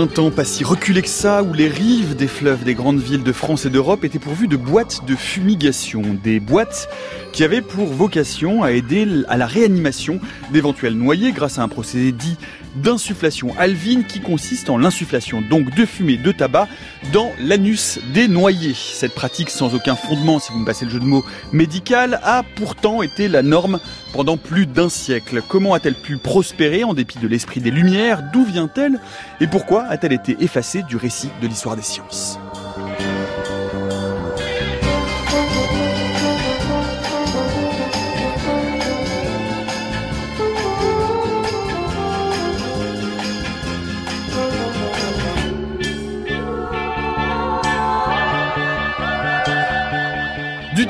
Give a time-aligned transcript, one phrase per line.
[0.00, 3.22] un temps pas si reculé que ça où les rives des fleuves des grandes villes
[3.22, 6.88] de France et d'Europe étaient pourvues de boîtes de fumigation, des boîtes
[7.32, 10.18] qui avaient pour vocation à aider à la réanimation
[10.52, 12.38] d'éventuels noyés grâce à un procédé dit
[12.76, 16.68] d'insufflation alvine qui consiste en l'insufflation donc de fumée de tabac
[17.12, 18.74] dans l'anus des noyés.
[18.74, 22.42] Cette pratique sans aucun fondement, si vous me passez le jeu de mots, médical, a
[22.56, 23.80] pourtant été la norme
[24.12, 25.42] pendant plus d'un siècle.
[25.46, 28.22] Comment a-t-elle pu prospérer en dépit de l'esprit des Lumières?
[28.32, 29.00] D'où vient-elle?
[29.40, 32.38] Et pourquoi a-t-elle été effacée du récit de l'histoire des sciences?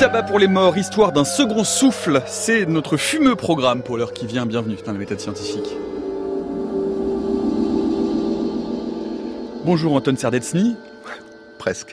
[0.01, 4.27] Tabac pour les morts, histoire d'un second souffle, c'est notre fumeux programme pour l'heure qui
[4.27, 4.47] vient.
[4.47, 5.77] Bienvenue dans la méthode scientifique.
[9.67, 10.77] Bonjour Anton Serdetsny
[11.61, 11.92] presque.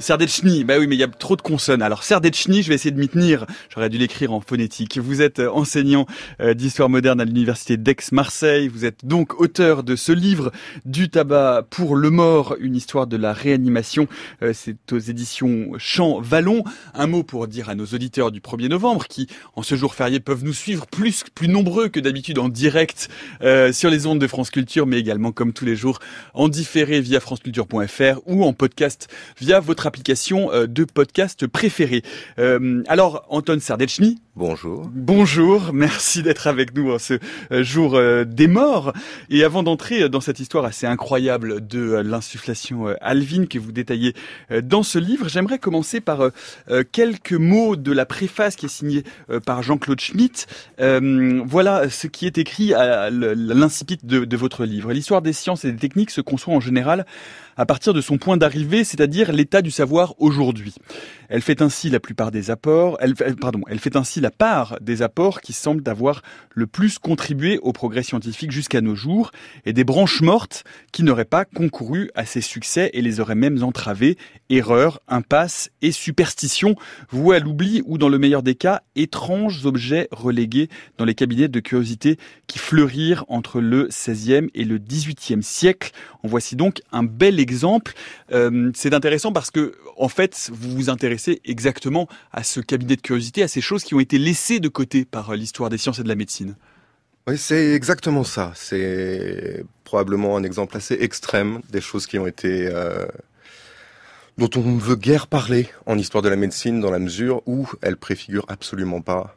[0.00, 0.64] Serdechny.
[0.64, 1.80] Bah oui, mais il y a trop de consonnes.
[1.80, 3.46] Alors Serdechny, je vais essayer de m'y tenir.
[3.72, 4.98] J'aurais dû l'écrire en phonétique.
[4.98, 6.06] Vous êtes euh, enseignant
[6.40, 8.66] euh, d'histoire moderne à l'université d'Aix-Marseille.
[8.66, 10.50] Vous êtes donc auteur de ce livre
[10.84, 14.08] du tabac pour le mort, une histoire de la réanimation.
[14.42, 16.64] Euh, c'est aux éditions Champ Vallon.
[16.92, 20.18] Un mot pour dire à nos auditeurs du 1er novembre qui, en ce jour férié,
[20.18, 23.08] peuvent nous suivre plus, plus nombreux que d'habitude en direct
[23.72, 26.00] sur les ondes de France Culture, mais également comme tous les jours
[26.34, 28.79] en différé via franceculture.fr ou en podcast
[29.40, 32.02] via votre application euh, de podcast préférée.
[32.38, 34.18] Euh, alors, Anton Sardechny.
[34.40, 34.90] Bonjour.
[34.94, 37.18] Bonjour, merci d'être avec nous en ce
[37.52, 38.94] euh, jour des morts.
[39.28, 44.14] Et avant d'entrer dans cette histoire assez incroyable de l'insufflation alvine que vous détaillez
[44.62, 46.30] dans ce livre, j'aimerais commencer par
[46.90, 49.04] quelques mots de la préface qui est signée
[49.44, 50.46] par Jean-Claude Schmitt.
[50.78, 54.92] Voilà ce qui est écrit à l'incipit de, votre livre.
[54.94, 57.04] L'histoire des sciences et des techniques se conçoit en général
[57.56, 60.74] à partir de son point d'arrivée, c'est-à-dire l'état du savoir aujourd'hui.
[61.28, 62.98] Elle fait ainsi la plupart des apports,
[63.38, 67.72] pardon, elle fait ainsi la part des apports qui semblent avoir le plus contribué au
[67.72, 69.30] progrès scientifique jusqu'à nos jours
[69.64, 73.62] et des branches mortes qui n'auraient pas concouru à ces succès et les auraient même
[73.62, 74.16] entravés,
[74.48, 76.74] erreurs, impasses et superstitions
[77.10, 81.48] vouées à l'oubli ou dans le meilleur des cas, étranges objets relégués dans les cabinets
[81.48, 85.92] de curiosité qui fleurirent entre le 16e et le 18e siècle.
[86.22, 87.92] En voici donc un bel exemple.
[88.32, 93.00] Euh, c'est intéressant parce que, en fait, vous vous intéressez exactement à ce cabinet de
[93.00, 95.98] curiosité, à ces choses qui ont été laissées de côté par euh, l'histoire des sciences
[95.98, 96.56] et de la médecine.
[97.26, 98.52] Oui, c'est exactement ça.
[98.54, 103.06] C'est probablement un exemple assez extrême des choses qui ont été euh,
[104.38, 107.68] dont on ne veut guère parler en histoire de la médecine dans la mesure où
[107.82, 109.36] elle préfigure absolument pas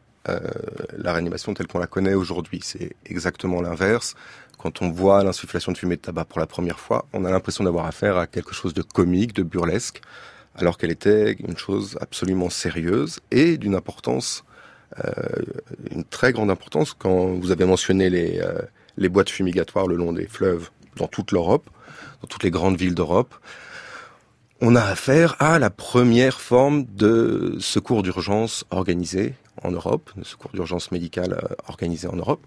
[0.98, 2.62] la réanimation telle qu'on la connaît aujourd'hui.
[2.64, 4.16] C'est exactement l'inverse.
[4.58, 7.66] Quand on voit l'insufflation de fumée de tabac pour la première fois, on a l'impression
[7.66, 10.00] d'avoir affaire à quelque chose de comique, de burlesque,
[10.56, 14.53] alors qu'elle était une chose absolument sérieuse et d'une importance, euh,
[15.92, 16.94] une très grande importance.
[16.94, 18.62] Quand vous avez mentionné les, euh,
[18.98, 21.70] les boîtes fumigatoires le long des fleuves dans toute l'Europe,
[22.22, 23.34] dans toutes les grandes villes d'Europe,
[24.62, 29.34] on a affaire à la première forme de secours d'urgence organisé
[29.64, 32.42] en Europe, de secours d'urgence médicale euh, organisé en Europe.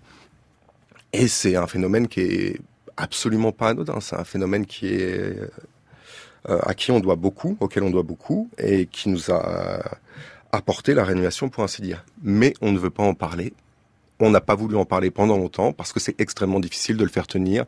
[1.12, 2.60] Et c'est un phénomène qui est
[2.96, 4.00] absolument pas anodin.
[4.00, 5.38] C'est un phénomène qui est
[6.48, 9.80] euh, à qui on doit beaucoup, auquel on doit beaucoup, et qui nous a
[10.52, 12.04] apporté la réanimation, pour ainsi dire.
[12.22, 13.52] Mais on ne veut pas en parler.
[14.18, 17.10] On n'a pas voulu en parler pendant longtemps parce que c'est extrêmement difficile de le
[17.10, 17.66] faire tenir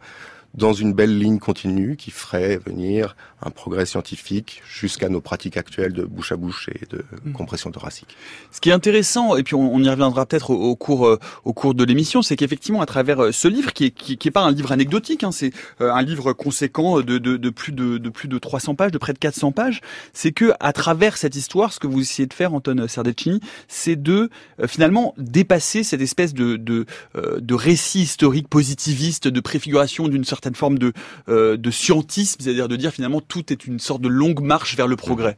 [0.58, 5.92] dans une belle ligne continue qui ferait venir un progrès scientifique jusqu'à nos pratiques actuelles
[5.92, 7.32] de bouche à bouche et de mmh.
[7.32, 8.16] compression thoracique.
[8.50, 11.74] Ce qui est intéressant, et puis on, y reviendra peut-être au, cours euh, au cours
[11.74, 14.50] de l'émission, c'est qu'effectivement à travers euh, ce livre, qui est, qui, est pas un
[14.50, 18.26] livre anecdotique, hein, c'est euh, un livre conséquent de, de, de, plus de, de plus
[18.26, 19.80] de 300 pages, de près de 400 pages,
[20.12, 24.00] c'est que à travers cette histoire, ce que vous essayez de faire, Anton Serdecini, c'est
[24.00, 24.30] de
[24.66, 30.78] finalement dépasser cette espèce de, de, de récit historique positiviste, de préfiguration d'une certaine forme
[30.78, 30.92] de,
[31.28, 34.96] de scientisme, c'est-à-dire de dire finalement tout est une sorte de longue marche vers le
[34.96, 35.36] progrès.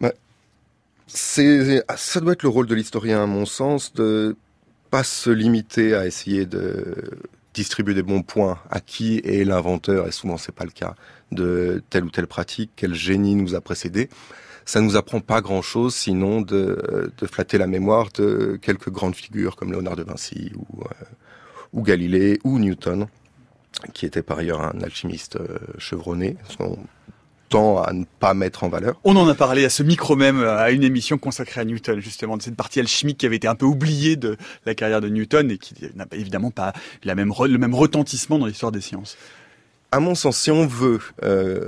[0.00, 0.12] Bah,
[1.06, 4.36] c'est, Ça doit être le rôle de l'historien, à mon sens, de
[4.90, 6.94] pas se limiter à essayer de
[7.54, 10.94] distribuer des bons points à qui est l'inventeur, et souvent c'est pas le cas,
[11.32, 14.08] de telle ou telle pratique, quel génie nous a précédé.
[14.64, 19.14] Ça nous apprend pas grand chose, sinon de, de flatter la mémoire de quelques grandes
[19.16, 21.04] figures comme Léonard de Vinci ou, euh,
[21.72, 23.08] ou Galilée ou Newton
[23.94, 26.78] qui était par ailleurs un alchimiste euh, chevronné, qu'on
[27.48, 29.00] tend à ne pas mettre en valeur.
[29.04, 32.00] On en a parlé à ce micro même, euh, à une émission consacrée à Newton,
[32.00, 34.36] justement, de cette partie alchimique qui avait été un peu oubliée de
[34.66, 36.72] la carrière de Newton et qui n'a évidemment pas
[37.04, 39.16] la même, le même retentissement dans l'histoire des sciences.
[39.90, 41.64] à mon sens, si on veut euh,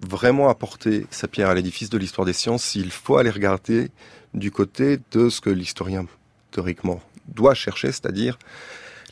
[0.00, 3.90] vraiment apporter sa pierre à l'édifice de l'histoire des sciences, il faut aller regarder
[4.34, 6.06] du côté de ce que l'historien,
[6.50, 8.38] théoriquement, doit chercher, c'est-à-dire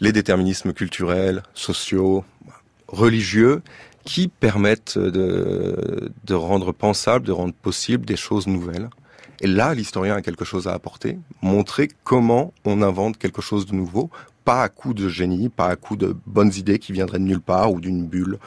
[0.01, 2.25] les déterminismes culturels, sociaux,
[2.89, 3.63] religieux,
[4.05, 8.89] qui permettent de, rendre pensable, de rendre possible des choses nouvelles.
[9.41, 13.75] Et là, l'historien a quelque chose à apporter, montrer comment on invente quelque chose de
[13.75, 14.11] nouveau,
[14.45, 17.41] pas à coup de génie, pas à coup de bonnes idées qui viendraient de nulle
[17.41, 18.39] part ou d'une bulle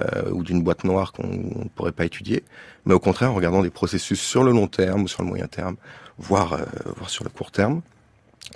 [0.00, 2.44] euh, ou d'une boîte noire qu'on ne pourrait pas étudier,
[2.86, 5.48] mais au contraire en regardant des processus sur le long terme ou sur le moyen
[5.48, 5.74] terme,
[6.16, 6.64] voire, euh,
[6.96, 7.82] voire sur le court terme,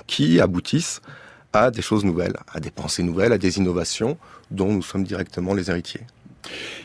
[0.07, 1.03] qui aboutissent
[1.55, 4.19] à des choses nouvelles, à des pensées nouvelles, à des innovations
[4.51, 6.03] dont nous sommes directement les héritiers.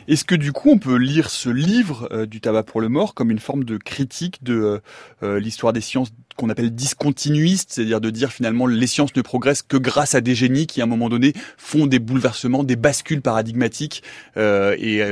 [0.07, 3.13] Est-ce que du coup on peut lire ce livre euh, du tabac pour le mort
[3.13, 4.79] comme une forme de critique de euh,
[5.23, 9.61] euh, l'histoire des sciences qu'on appelle discontinuiste, c'est-à-dire de dire finalement les sciences ne progressent
[9.61, 13.21] que grâce à des génies qui à un moment donné font des bouleversements, des bascules
[13.21, 14.03] paradigmatiques
[14.37, 15.03] et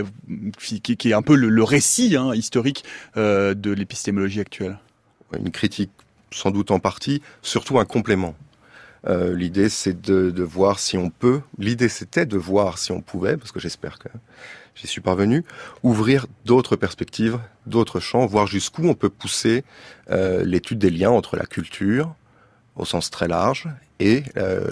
[0.57, 2.85] qui, est un peu le, récit hein, historique
[3.17, 4.79] de l'épistémologie actuelle?
[5.37, 5.91] Une critique
[6.31, 8.35] sans doute en partie, surtout un complément.
[9.07, 11.41] Euh, l'idée, c'est de, voir si on peut.
[11.57, 14.09] L'idée, c'était de voir si on pouvait, parce que j'espère que
[14.75, 15.43] j'y suis parvenu,
[15.83, 19.63] ouvrir d'autres perspectives, d'autres champs, voir jusqu'où on peut pousser
[20.09, 22.13] euh, l'étude des liens entre la culture,
[22.75, 23.67] au sens très large,
[23.99, 24.69] et euh,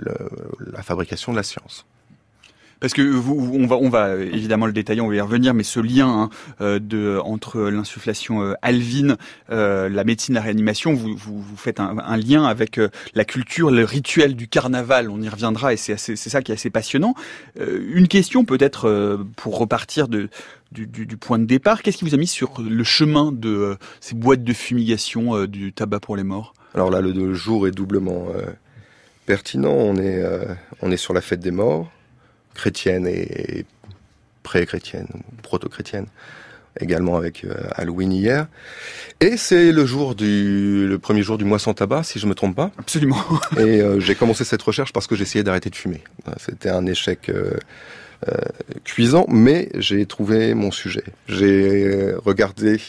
[0.60, 1.86] la fabrication de la science.
[2.80, 6.08] Parce que vous, on va, évidemment le détailler, on va y revenir, mais ce lien
[6.08, 6.30] hein,
[6.62, 9.18] euh, entre l'insufflation euh, alvine,
[9.50, 12.80] euh, la médecine, la réanimation, vous, faites un, lien avec
[13.14, 15.10] la culture, le rituel du carnaval.
[15.10, 17.16] On y reviendra et c'est ça qui est assez passionnant.
[17.60, 20.30] une question peut-être pour repartir du,
[21.20, 21.82] point de départ.
[21.82, 26.02] Qu'est-ce qui vous a mis sur le chemin de ces boîtes de fumigation du tabac
[26.02, 26.54] pour les morts?
[26.74, 28.28] Alors là, le jour est doublement
[29.26, 29.74] pertinent.
[29.74, 30.24] On est,
[30.82, 31.90] on est sur la fête des morts
[32.56, 33.66] chrétienne et
[34.44, 35.08] pré-chrétienne,
[35.44, 36.08] proto-chrétienne,
[36.80, 38.48] également avec euh, Halloween hier.
[39.22, 42.36] Et c'est le jour du, le premier jour du mois sans tabac, si je me
[42.36, 42.72] trompe pas.
[42.78, 43.22] Absolument.
[43.58, 46.04] et euh, j'ai commencé cette recherche parce que j'essayais d'arrêter de fumer.
[46.38, 47.52] C'était un échec euh,
[48.84, 51.04] cuisant, mais j'ai trouvé mon sujet.
[51.28, 52.80] J'ai regardé,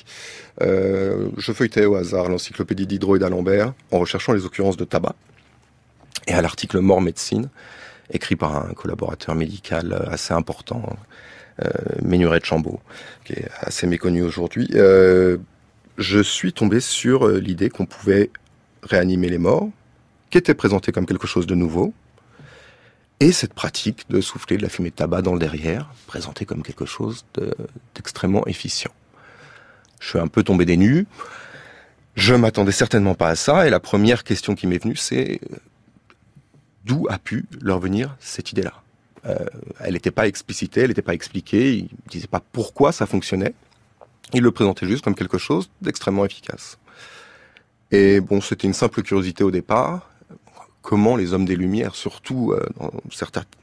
[0.61, 5.15] je feuilletais au hasard l'encyclopédie Diderot et d'Alembert en recherchant les occurrences de tabac
[6.27, 7.49] et à l'article Mort médecine
[8.11, 10.97] écrit par un collaborateur médical euh, assez important,
[11.65, 11.71] euh,
[12.03, 12.81] Ménuret de Chambaud,
[13.25, 14.69] qui est assez méconnu aujourd'hui.
[14.75, 15.39] Euh,
[15.99, 18.31] je suis tombé sur l'idée qu'on pouvait
[18.83, 19.69] réanimer les morts,
[20.31, 21.95] qui était présentée comme quelque chose de nouveau,
[23.19, 26.63] et cette pratique de souffler de la fumée de tabac dans le derrière, présentée comme
[26.63, 27.25] quelque chose
[27.95, 28.93] d'extrêmement efficient.
[30.01, 31.07] Je suis un peu tombé des nues.
[32.15, 35.41] Je m'attendais certainement pas à ça, et la première question qui m'est venue, c'est
[36.87, 38.73] d'où a pu leur venir cette idée-là.
[39.27, 39.45] Euh,
[39.81, 43.55] elle n'était pas explicitée, elle n'était pas expliquée, ils ne disaient pas pourquoi ça fonctionnait.
[44.33, 46.79] Ils le présentaient juste comme quelque chose d'extrêmement efficace.
[47.91, 50.11] Et bon, c'était une simple curiosité au départ.
[50.83, 52.93] Comment les hommes des Lumières, surtout euh, dans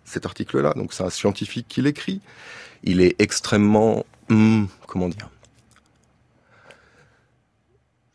[0.04, 2.20] cet article-là, donc c'est un scientifique qui l'écrit,
[2.84, 5.30] il est extrêmement, hum, comment dire,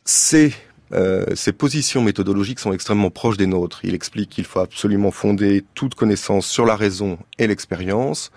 [0.05, 0.53] c'est
[0.93, 3.81] euh, ses positions méthodologiques sont extrêmement proches des nôtres.
[3.85, 8.31] Il explique qu'il faut absolument fonder toute connaissance sur la raison et l'expérience,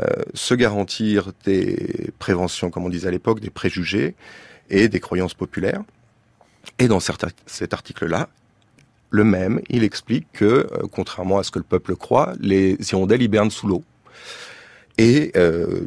[0.00, 4.14] euh, se garantir des préventions, comme on disait à l'époque, des préjugés
[4.70, 5.82] et des croyances populaires.
[6.78, 8.28] Et dans cet article-là,
[9.10, 13.22] le même, il explique que, euh, contrairement à ce que le peuple croit, les hirondelles
[13.22, 13.84] hibernent sous l'eau.
[14.96, 15.32] Et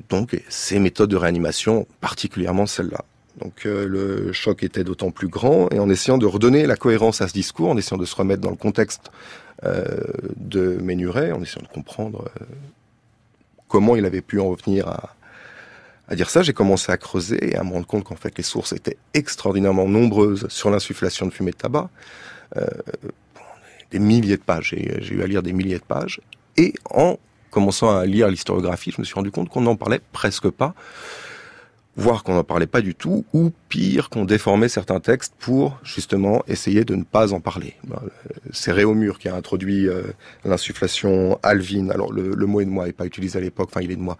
[0.09, 3.05] donc, ces méthodes de réanimation, particulièrement celle-là,
[3.41, 7.21] donc euh, le choc était d'autant plus grand et en essayant de redonner la cohérence
[7.21, 9.11] à ce discours, en essayant de se remettre dans le contexte
[9.63, 9.85] euh,
[10.37, 12.45] de Ménuret, en essayant de comprendre euh,
[13.67, 15.15] comment il avait pu en revenir à,
[16.07, 18.43] à dire ça, j'ai commencé à creuser et à me rendre compte qu'en fait les
[18.43, 21.89] sources étaient extraordinairement nombreuses sur l'insufflation de fumée de tabac.
[23.91, 26.21] des milliers de pages, j'ai eu à lire des milliers de pages.
[26.55, 27.17] Et en
[27.51, 30.73] commençant à lire l'historiographie, je me suis rendu compte qu'on n'en parlait presque pas
[31.97, 36.43] voire qu'on n'en parlait pas du tout, ou pire, qu'on déformait certains textes pour justement
[36.47, 37.73] essayer de ne pas en parler.
[37.85, 37.99] Ben,
[38.53, 40.03] c'est Réaumur qui a introduit euh,
[40.45, 41.91] l'insufflation alvine.
[41.91, 43.95] Alors le, mot est de moi, il n'est pas utilisé à l'époque, enfin il est
[43.95, 44.17] de moi.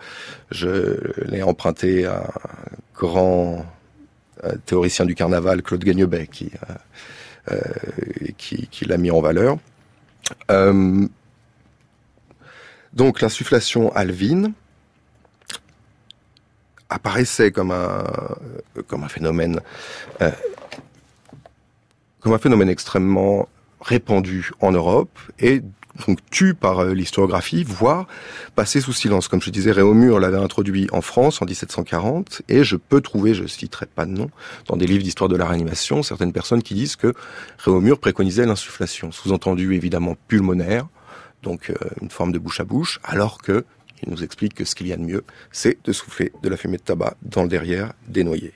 [0.50, 3.64] Je l'ai emprunté à un grand
[4.44, 6.52] euh, théoricien du carnaval, Claude Gagnebet, qui,
[7.52, 7.58] euh,
[8.40, 9.58] qui, qui l'a mis en valeur.
[12.94, 14.54] donc l'insufflation alvine,
[16.89, 18.03] apparaissait comme un
[18.88, 19.60] comme un phénomène
[20.22, 20.32] euh,
[22.20, 23.48] comme un phénomène extrêmement
[23.82, 25.62] répandu en Europe et
[26.06, 28.08] donc tues par l'historiographie, voire
[28.56, 29.27] passées sous silence.
[29.27, 33.48] Comme je disais, Réaumur l'avait introduit en France en 1740, et je peux trouver, je
[33.48, 34.29] citerai pas de nom,
[34.67, 37.13] dans des livres d'histoire de la réanimation, certaines personnes qui disent que
[37.58, 40.88] Réaumur préconisait l'insufflation, sous-entendu évidemment pulmonaire,
[41.41, 43.65] donc une forme de bouche à bouche, alors que
[44.04, 46.58] il nous explique que ce qu'il y a de mieux, c'est de souffler de la
[46.58, 48.54] fumée de tabac dans le derrière des noyés.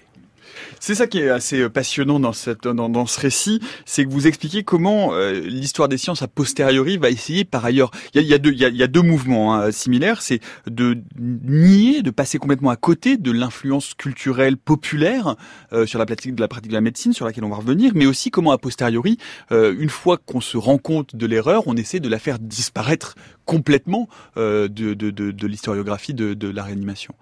[0.79, 4.09] C'est ça qui est assez euh, passionnant dans, cette, dans, dans ce récit, c'est que
[4.09, 7.91] vous expliquez comment euh, l'histoire des sciences a posteriori va essayer par ailleurs.
[8.13, 12.37] Il y a, deux, y a, deux mouvements hein, similaires, c'est de nier, de passer
[12.37, 15.35] complètement à côté de l'influence culturelle populaire
[15.73, 17.91] euh, sur la pratique de la pratique de la médecine, sur laquelle on va revenir,
[17.95, 19.17] mais aussi comment a posteriori,
[19.51, 23.15] une fois qu'on se rend compte de l'erreur, on essaie de la faire disparaître
[23.45, 27.13] complètement de, de, de, de l'historiographie de, de la réanimation.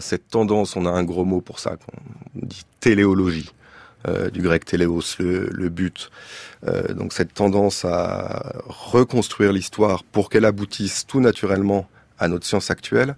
[0.00, 1.76] Cette tendance, on a un gros mot pour ça,
[2.36, 3.50] on dit téléologie.
[4.08, 6.10] Euh, du grec téléos, le, but.
[6.66, 12.72] Euh, donc cette tendance à reconstruire l'histoire pour qu'elle aboutisse tout naturellement à notre science
[12.72, 13.14] actuelle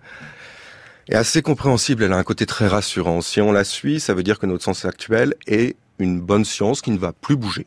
[1.09, 2.03] est assez compréhensible.
[2.03, 3.23] Elle a un côté très rassurant.
[3.23, 6.83] Si on la suit, ça veut dire que notre science actuelle est une bonne science
[6.83, 7.67] qui ne va plus bouger.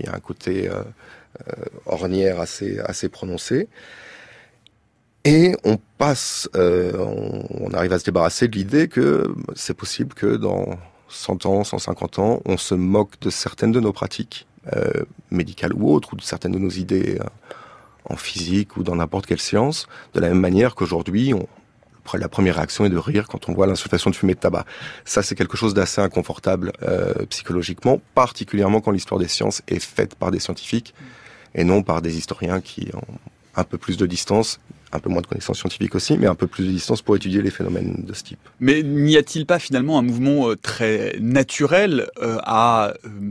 [0.00, 0.82] Il y, a un côté euh,
[1.86, 3.68] ornière assez, assez prononcé.
[5.24, 6.92] Et on passe, euh,
[7.50, 12.18] on, arrive à se débarrasser de l'idée que c'est possible que dans 100 ans, 150
[12.18, 16.22] ans, on se moque de certaines de nos pratiques euh, médicales ou autres, ou de
[16.22, 17.24] certaines de nos idées euh,
[18.06, 21.32] en physique ou dans n'importe quelle science, de la même manière qu'aujourd'hui,
[22.14, 24.64] la première réaction est de rire quand on voit l'insufflation de fumée de tabac.
[25.04, 26.72] Ça, c'est quelque chose d'assez inconfortable
[27.30, 30.94] psychologiquement, particulièrement quand l'histoire des sciences est faite par des scientifiques
[31.54, 33.18] et non par des historiens qui ont
[33.54, 34.58] un peu plus de distance
[34.92, 37.42] un peu moins de connaissances scientifiques aussi, mais un peu plus de distance pour étudier
[37.42, 38.38] les phénomènes de ce type.
[38.60, 43.30] Mais n'y a-t-il pas finalement un mouvement euh, très naturel euh, à euh,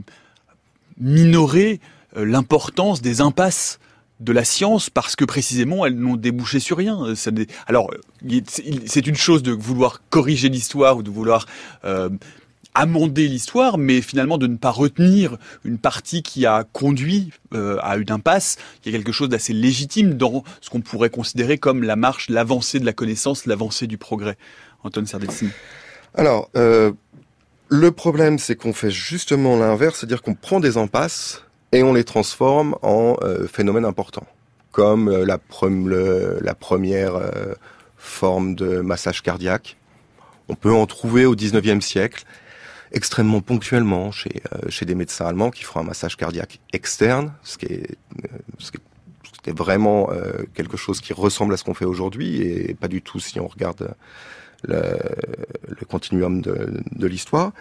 [1.00, 1.80] minorer
[2.14, 3.78] l'importance des impasses
[4.20, 7.14] de la science parce que précisément elles n'ont débouché sur rien.
[7.66, 7.90] Alors
[8.44, 11.46] c'est une chose de vouloir corriger l'histoire ou de vouloir
[12.74, 17.96] amender l'histoire, mais finalement de ne pas retenir une partie qui a conduit euh, à
[17.96, 18.56] une impasse.
[18.84, 22.28] Il y a quelque chose d'assez légitime dans ce qu'on pourrait considérer comme la marche,
[22.30, 24.36] l'avancée de la connaissance, l'avancée du progrès.
[24.84, 25.50] Antoine Sardessini.
[26.14, 26.92] Alors, euh,
[27.68, 32.04] le problème, c'est qu'on fait justement l'inverse, c'est-à-dire qu'on prend des impasses et on les
[32.04, 34.26] transforme en euh, phénomènes importants,
[34.72, 35.38] comme la,
[36.40, 37.12] la, première
[37.96, 39.76] forme de massage cardiaque.
[40.48, 42.24] On peut en trouver au 19e siècle
[42.92, 47.58] extrêmement ponctuellement chez, euh, chez des médecins allemands qui font un massage cardiaque externe, ce
[47.58, 48.78] qui est, euh, ce qui
[49.46, 53.02] est vraiment euh, quelque chose qui ressemble à ce qu'on fait aujourd'hui et pas du
[53.02, 53.94] tout si on regarde
[54.62, 54.98] le,
[55.66, 57.52] le continuum de, de l'histoire.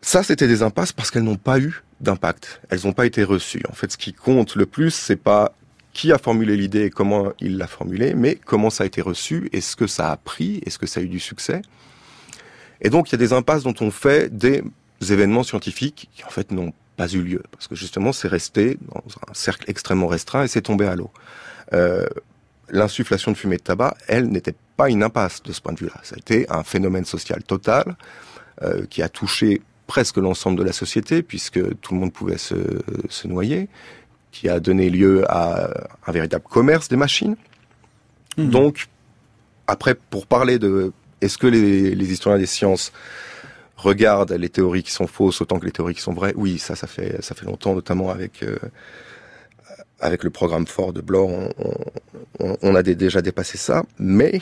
[0.00, 2.60] Ça, c'était des impasses parce qu'elles n'ont pas eu d'impact.
[2.70, 3.62] Elles n'ont pas été reçues.
[3.68, 5.54] En fait, ce qui compte le plus, c'est pas
[5.92, 9.48] qui a formulé l'idée et comment il l'a formulée, mais comment ça a été reçu,
[9.52, 11.62] est-ce que ça a pris, est-ce que ça a eu du succès.
[12.82, 14.62] Et donc, il y a des impasses dont on fait des
[15.00, 17.42] événements scientifiques qui, en fait, n'ont pas eu lieu.
[17.52, 21.10] Parce que justement, c'est resté dans un cercle extrêmement restreint et c'est tombé à l'eau.
[21.72, 22.06] Euh,
[22.68, 26.00] L'insufflation de fumée de tabac, elle, n'était pas une impasse de ce point de vue-là.
[26.02, 27.96] Ça a été un phénomène social total
[28.62, 32.54] euh, qui a touché presque l'ensemble de la société, puisque tout le monde pouvait se,
[33.10, 33.68] se noyer,
[34.30, 35.70] qui a donné lieu à
[36.06, 37.36] un véritable commerce des machines.
[38.38, 38.48] Mmh.
[38.48, 38.86] Donc,
[39.66, 42.92] après, pour parler de est-ce que les, historiens des sciences
[43.76, 46.34] regardent les théories qui sont fausses autant que les théories qui sont vraies?
[46.36, 48.56] Oui, ça, ça fait, ça fait longtemps, notamment avec euh,
[50.02, 51.30] le programme fort de Bloch,
[52.40, 53.84] on, a déjà dépassé ça.
[53.98, 54.40] Mais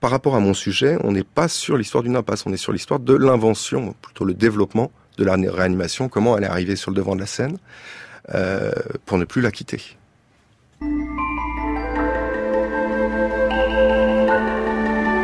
[0.00, 2.72] par rapport à mon sujet, on n'est pas sur l'histoire d'une impasse, on est sur
[2.72, 6.96] l'histoire de l'invention, plutôt le développement de la réanimation, comment elle est arrivée sur le
[6.96, 7.58] devant de la scène,
[8.34, 8.72] euh,
[9.06, 9.80] pour ne plus la quitter.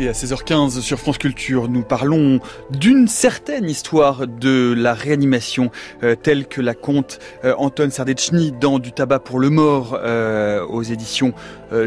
[0.00, 2.38] Et à 16h15 sur France Culture, nous parlons
[2.70, 5.72] d'une certaine histoire de la réanimation
[6.04, 10.64] euh, telle que la conte euh, Anton Sardechny dans Du tabac pour le mort euh,
[10.64, 11.34] aux éditions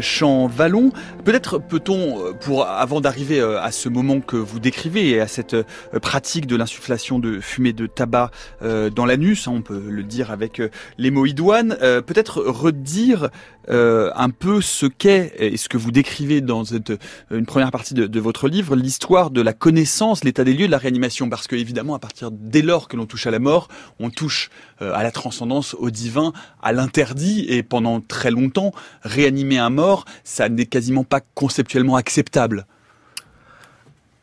[0.00, 0.92] Champ Vallon.
[1.24, 5.56] Peut-être peut-on, pour avant d'arriver à ce moment que vous décrivez et à cette
[6.00, 10.62] pratique de l'insufflation de fumée de tabac dans l'anus, hein, on peut le dire avec
[10.98, 13.30] les mots idoines, peut-être redire
[13.68, 16.92] un peu ce qu'est et ce que vous décrivez dans cette,
[17.30, 20.70] une première partie de de, votre livre l'histoire de la connaissance, l'état des lieux de
[20.70, 23.68] la réanimation, parce que évidemment, à partir dès lors que l'on touche à la mort,
[23.98, 24.50] on touche
[24.80, 30.04] euh, à la transcendance, au divin, à l'interdit, et pendant très longtemps, réanimer un mort,
[30.24, 32.66] ça n'est quasiment pas conceptuellement acceptable.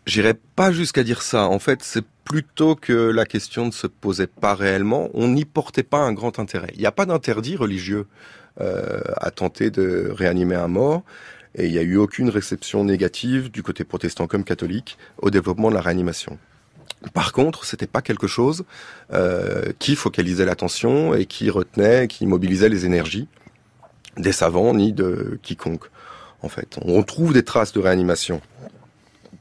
[0.05, 1.47] J'irai pas jusqu'à dire ça.
[1.47, 5.09] En fait, c'est plutôt que la question ne se posait pas réellement.
[5.13, 6.71] On n'y portait pas un grand intérêt.
[6.75, 8.07] Il n'y a pas d'interdit religieux
[8.61, 11.03] euh, à tenter de réanimer un mort.
[11.55, 15.69] Et il n'y a eu aucune réception négative du côté protestant comme catholique au développement
[15.69, 16.37] de la réanimation.
[17.13, 18.65] Par contre, c'était pas quelque chose
[19.13, 23.27] euh, qui focalisait l'attention et qui retenait, qui mobilisait les énergies
[24.17, 25.85] des savants ni de quiconque.
[26.41, 28.41] En fait, on trouve des traces de réanimation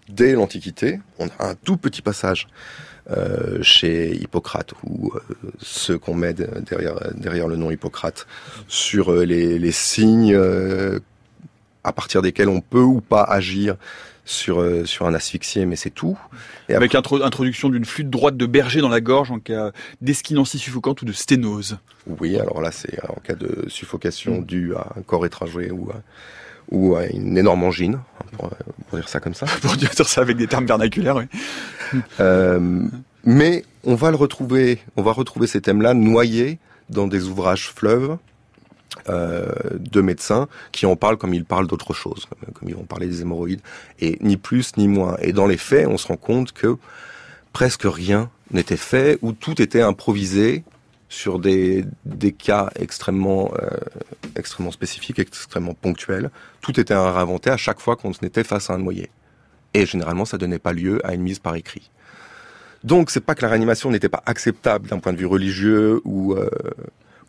[0.09, 1.01] dès l'Antiquité.
[1.19, 2.49] On a un tout petit passage
[3.11, 5.21] euh, chez Hippocrate ou euh,
[5.61, 8.27] ceux qu'on met derrière derrière le nom Hippocrate
[8.69, 10.39] sur euh, les, les signes
[11.85, 13.77] à partir desquels on peut ou pas agir
[14.29, 16.19] sur, euh, sur un asphyxié, mais c'est tout.
[16.69, 17.23] Et Avec après...
[17.23, 19.73] introduction d'une flûte droite de berger dans la gorge en cas
[20.03, 21.79] d'esquinancie suffocante ou de sténose.
[22.21, 24.45] Oui, alors là, c'est en cas de suffocation mmh.
[24.45, 26.03] due à un corps étranger ou à,
[26.71, 28.01] ou à une énorme angine,
[28.33, 28.51] pour,
[28.89, 29.47] pour dire ça comme ça.
[29.63, 31.25] pour dire ça avec des termes vernaculaires, oui.
[32.21, 32.83] euh,
[33.25, 36.59] mais on va le retrouver, on va retrouver ces thèmes-là noyés
[36.91, 38.17] dans des ouvrages fleuves
[39.09, 39.47] euh,
[39.79, 43.21] de médecins qui en parlent comme ils parlent d'autre chose, comme ils vont parler des
[43.21, 43.61] hémorroïdes,
[44.01, 45.17] et ni plus ni moins.
[45.21, 46.77] Et dans les faits, on se rend compte que
[47.53, 50.65] presque rien n'était fait, ou tout était improvisé
[51.09, 51.85] sur des,
[52.39, 53.69] cas extrêmement, euh,
[54.37, 56.31] extrêmement spécifiques, extrêmement ponctuels.
[56.61, 59.11] Tout était à réinventer à chaque fois qu'on était face à un noyé.
[59.75, 61.91] Et généralement, ça donnait pas lieu à une mise par écrit.
[62.85, 66.35] Donc, c'est pas que la réanimation n'était pas acceptable d'un point de vue religieux ou
[66.35, 66.49] euh,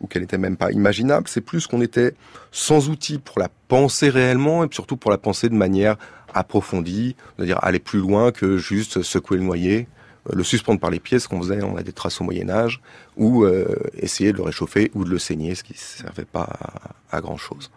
[0.00, 2.14] ou qu'elle n'était même pas imaginable, c'est plus qu'on était
[2.52, 5.96] sans outils pour la penser réellement et surtout pour la penser de manière
[6.32, 9.88] approfondie, c'est-à-dire aller plus loin que juste secouer le noyer,
[10.30, 12.80] le suspendre par les pieds, ce qu'on faisait, on a des traces au Moyen Âge,
[13.16, 16.48] ou euh, essayer de le réchauffer ou de le saigner, ce qui ne servait pas
[17.10, 17.70] à, grand-chose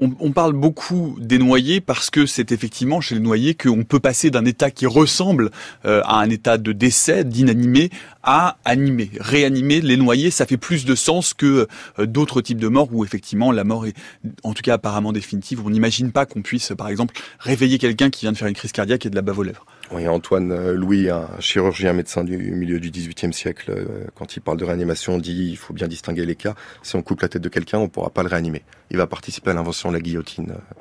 [0.00, 4.30] on, parle beaucoup des noyés parce que c'est effectivement chez les noyés qu'on peut passer
[4.30, 5.50] d'un état qui ressemble
[5.84, 7.90] euh, à un état de décès, d'inanimé,
[8.22, 9.10] à animé.
[9.20, 13.04] Réanimer les noyés, ça fait plus de sens que euh, d'autres types de morts où
[13.04, 13.94] effectivement la mort est,
[14.42, 15.60] en tout cas apparemment définitive.
[15.64, 18.72] On n'imagine pas qu'on puisse, par exemple, réveiller quelqu'un qui vient de faire une crise
[18.72, 19.66] cardiaque et de la bave aux lèvres.
[19.92, 24.40] Oui, Antoine euh, Louis, un chirurgien médecin du milieu du XVIIIe siècle, euh, quand il
[24.40, 26.54] parle de réanimation, dit il faut bien distinguer les cas.
[26.84, 28.62] Si on coupe la tête de quelqu'un, on ne pourra pas le réanimer.
[28.90, 30.74] Il va participer à l'invention de la guillotine euh,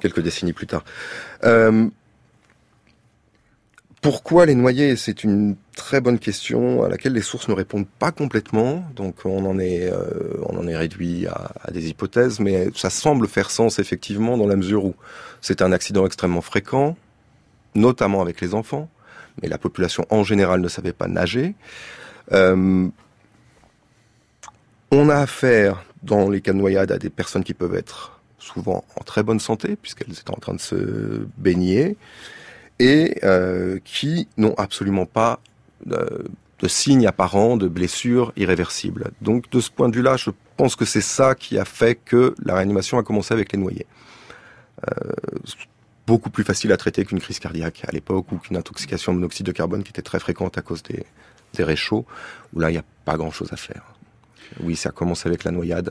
[0.00, 0.84] quelques décennies plus tard.
[4.02, 8.12] Pourquoi les noyer C'est une très bonne question à laquelle les sources ne répondent pas
[8.12, 8.84] complètement.
[8.94, 9.90] Donc on en est,
[10.76, 14.94] réduit à, des hypothèses, mais ça semble faire sens effectivement dans la mesure où
[15.40, 16.96] c'est un accident extrêmement fréquent
[17.76, 18.88] notamment avec les enfants,
[19.40, 21.54] mais la population en général ne savait pas nager.
[22.32, 22.88] Euh,
[24.90, 28.84] on a affaire, dans les cas de noyade, à des personnes qui peuvent être souvent
[28.98, 31.96] en très bonne santé, puisqu'elles étaient en train de se baigner,
[32.78, 35.40] et euh, qui n'ont absolument pas
[35.84, 36.24] de,
[36.66, 39.10] signes apparents de blessures irréversibles.
[39.20, 42.34] Donc de ce point de vue-là, je pense que c'est ça qui a fait que
[42.44, 43.86] la réanimation a commencé avec les noyés.
[44.88, 45.12] Euh,
[46.06, 49.46] beaucoup plus facile à traiter qu'une crise cardiaque à l'époque ou qu'une intoxication au monoxyde
[49.46, 51.04] de carbone qui était très fréquente à cause des,
[51.58, 52.04] réchauds,
[52.52, 53.82] où là, il n'y a pas grand-chose à faire.
[54.60, 55.90] Oui, ça commence avec la noyade.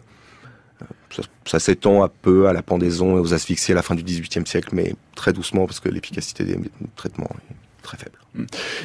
[1.09, 4.03] Ça, ça s'étend un peu à la pendaison et aux asphyxies à la fin du
[4.03, 6.59] XVIIIe siècle, mais très doucement parce que l'efficacité des
[6.95, 8.19] traitements est très faible.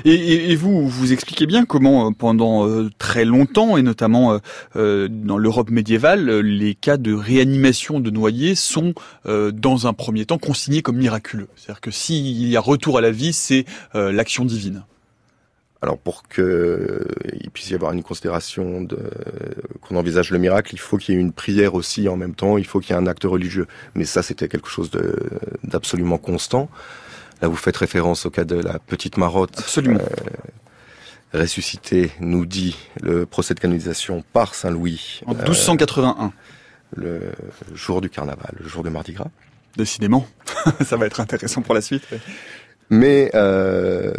[0.05, 4.41] Et, vous, vous expliquez bien comment euh, pendant euh, très longtemps, et notamment
[4.77, 10.39] euh, dans l'Europe médiévale, les cas de réanimation de noyés sont, dans un premier temps,
[10.39, 11.49] consignés comme miraculeux.
[11.57, 14.85] C'est-à-dire que s'il y a retour à la vie, c'est l'action divine.
[15.83, 17.07] Alors pour que
[17.41, 18.99] il puisse y avoir une considération de
[19.81, 22.59] qu'on envisage le miracle, il faut qu'il y ait une prière aussi en même temps,
[22.59, 23.67] il faut qu'il y ait un acte religieux.
[23.95, 24.91] Mais ça, c'était quelque chose
[25.65, 26.69] d'absolument constant.
[27.43, 29.59] Là, vous faites référence au cas de la petite marotte.
[29.59, 30.01] Absolument.
[30.01, 35.21] Euh, ressuscité, nous dit le procès de canonisation par Saint Louis.
[35.27, 36.33] En 1281.
[36.99, 37.31] Euh,
[37.71, 39.31] le jour du carnaval, le jour de Mardi Gras.
[39.77, 40.27] Décidément,
[40.85, 42.03] ça va être intéressant pour la suite.
[42.91, 44.13] Mais euh,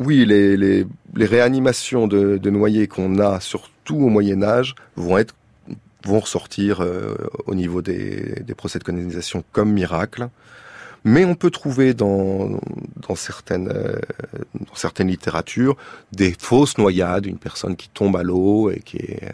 [0.00, 5.18] oui, les, les, les, réanimations de, de noyés qu'on a, surtout au Moyen Âge, vont
[5.18, 5.34] être
[6.04, 7.14] vont ressortir euh,
[7.46, 10.28] au niveau des, des procès de canonisation comme miracle.
[11.04, 12.60] Mais on peut trouver dans,
[13.14, 13.98] certaines, euh,
[14.54, 15.76] dans certaines littératures
[16.12, 19.32] des fausses noyades, une personne qui tombe à l'eau et qui est,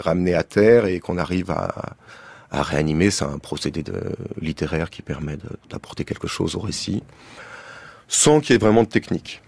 [0.00, 1.94] ramenée à terre et qu'on arrive à,
[2.50, 3.10] réanimer.
[3.10, 3.82] C'est un procédé
[4.38, 5.38] littéraire qui permet
[5.70, 7.02] d'apporter quelque chose au récit,
[8.08, 9.40] sans qu'il y ait vraiment de technique.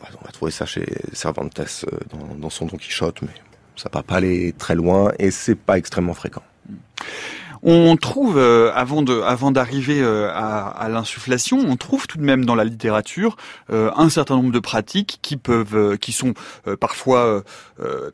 [0.00, 1.98] On, va, trouver ça chez Cervantes euh,
[2.38, 3.32] dans, son Don Quichotte, mais
[3.74, 6.42] ça va pas aller très loin et c'est pas extrêmement fréquent.
[7.62, 9.02] On trouve, euh, avant
[9.50, 13.36] d'arriver euh, à, à l'insufflation, on trouve tout de même dans la littérature
[13.70, 16.34] euh, un certain nombre de pratiques qui peuvent, qui sont
[16.80, 17.42] parfois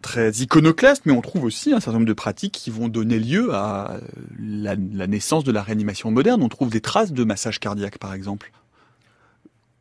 [0.02, 3.54] très iconoclastes, mais on trouve aussi un certain nombre de pratiques qui vont donner lieu
[3.54, 3.98] à
[4.38, 6.42] la, la naissance de la réanimation moderne.
[6.42, 8.52] On trouve des traces de massage cardiaque, par exemple.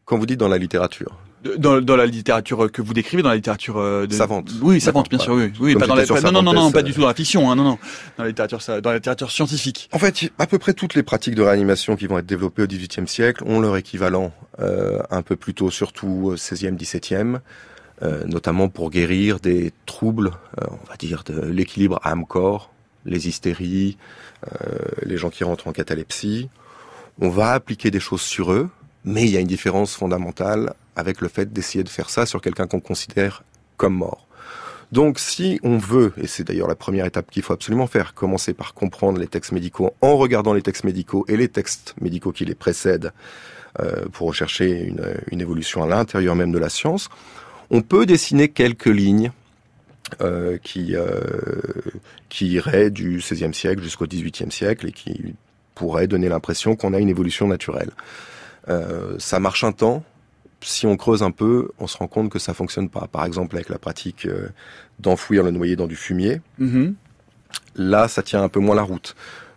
[0.06, 1.17] Quand vous dites dans la littérature
[1.58, 4.13] dans, dans, la littérature que vous décrivez, dans la littérature euh, de...
[4.13, 4.51] savante.
[4.62, 5.34] Oui, savante, bien sûr.
[5.34, 6.06] Oui, oui pas dans la...
[6.06, 7.49] non, non, non, non, pas du tout dans la fiction.
[7.49, 7.80] Hein, non, non,
[8.17, 9.89] dans la littérature, dans la littérature scientifique.
[9.91, 12.67] En fait, à peu près toutes les pratiques de réanimation qui vont être développées au
[12.67, 17.39] XVIIIe siècle ont leur équivalent euh, un peu plus tôt, surtout XVIe, XVIIe,
[18.04, 22.71] euh, notamment pour guérir des troubles, euh, on va dire, de l'équilibre âme-corps,
[23.06, 23.97] les hystéries,
[24.47, 26.49] euh, les gens qui rentrent en catalepsie.
[27.19, 28.69] On va appliquer des choses sur eux,
[29.06, 32.41] mais il y a une différence fondamentale avec le fait d'essayer de faire ça sur
[32.41, 33.43] quelqu'un qu'on considère
[33.77, 34.27] comme mort.
[34.91, 38.54] Donc si on veut, et c'est d'ailleurs la première étape qu'il faut absolument faire, commencer
[38.54, 42.43] par comprendre les textes médicaux en regardant les textes médicaux et les textes médicaux qui
[42.43, 43.13] les précèdent
[43.80, 44.91] euh, pour rechercher
[45.32, 47.08] une, évolution à l'intérieur même de la science,
[47.69, 49.32] on peut dessiner quelques lignes
[50.19, 51.21] euh, qui, euh,
[52.27, 55.36] qui iraient du XVIe siècle jusqu'au XVIIIe siècle et qui
[55.73, 57.91] pourraient donner l'impression qu'on a une évolution naturelle.
[59.17, 60.04] Ça marche un temps.
[60.63, 63.08] Si on creuse un peu, on se rend compte que ça fonctionne pas.
[63.12, 64.50] Par exemple, avec la pratique euh,
[65.00, 66.41] d'enfouir le noyer dans du fumier.
[66.60, 66.93] Mm-hmm.
[67.76, 69.15] Là, ça tient un peu moins la route.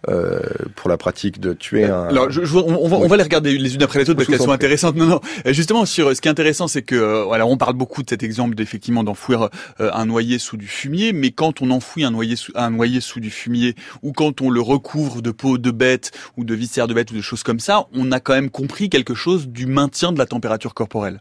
[0.08, 0.40] Euh,
[0.76, 2.04] pour la pratique de tuer un.
[2.04, 4.38] Alors, je, on, va, on, va, les regarder les unes après les autres parce qu'elles
[4.38, 4.96] sont intéressantes.
[4.96, 5.20] Non, non.
[5.46, 8.22] Justement, sur ce qui est intéressant, c'est que euh, voilà, on parle beaucoup de cet
[8.22, 9.48] exemple d'effectivement d'enfouir
[9.80, 13.00] euh, un noyer sous du fumier, mais quand on enfouit un noyer sous un noyer
[13.00, 16.86] sous du fumier ou quand on le recouvre de peau de bête ou de viscères
[16.86, 19.66] de bête ou de choses comme ça, on a quand même compris quelque chose du
[19.66, 21.20] maintien de la température corporelle.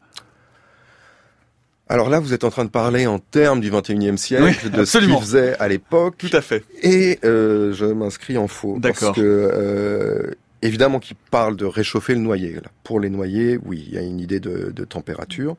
[1.89, 4.99] Alors là, vous êtes en train de parler en termes du 21e siècle, de ce
[4.99, 6.15] qu'il faisait à l'époque.
[6.17, 6.63] Tout à fait.
[6.81, 8.79] Et euh, je m'inscris en faux.
[8.81, 12.57] Parce que, euh, évidemment, qui parle de réchauffer le noyer.
[12.83, 15.57] Pour les noyers, oui, il y a une idée de, de, température.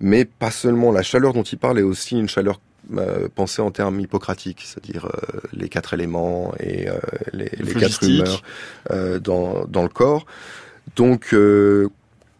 [0.00, 0.90] Mais pas seulement.
[0.90, 2.60] La chaleur dont il parle est aussi une chaleur
[2.96, 5.08] euh, pensée en termes hippocratiques, c'est-à-dire
[5.52, 6.88] les quatre éléments et
[7.32, 8.42] les, les quatre humeurs
[9.20, 10.26] dans, dans le corps.
[10.96, 11.32] Donc,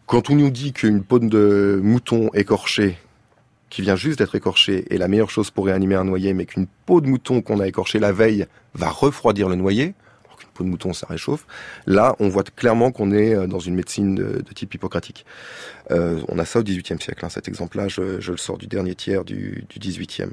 [0.05, 2.97] quand on nous dit qu'une peau de mouton écorchée
[3.75, 6.65] qui vient juste d'être écorché est la meilleure chose pour réanimer un noyer, mais qu'une
[6.85, 10.63] peau de mouton qu'on a écorché la veille va refroidir le noyer, alors qu'une peau
[10.63, 11.45] de mouton ça réchauffe,
[11.85, 15.25] là on voit clairement qu'on est euh, dans une médecine de, type hippocratique.
[15.91, 18.95] Euh, on a ça au XVIIIe siècle, hein, cet exemple-là, je, le sors du dernier
[18.95, 20.29] tiers du, XVIIIe.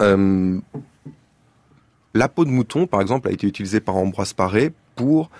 [0.00, 0.58] Euh,
[2.14, 5.30] la peau de mouton, par exemple, a été utilisée par Ambroise Paré pour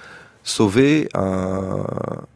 [0.44, 1.86] sauver un,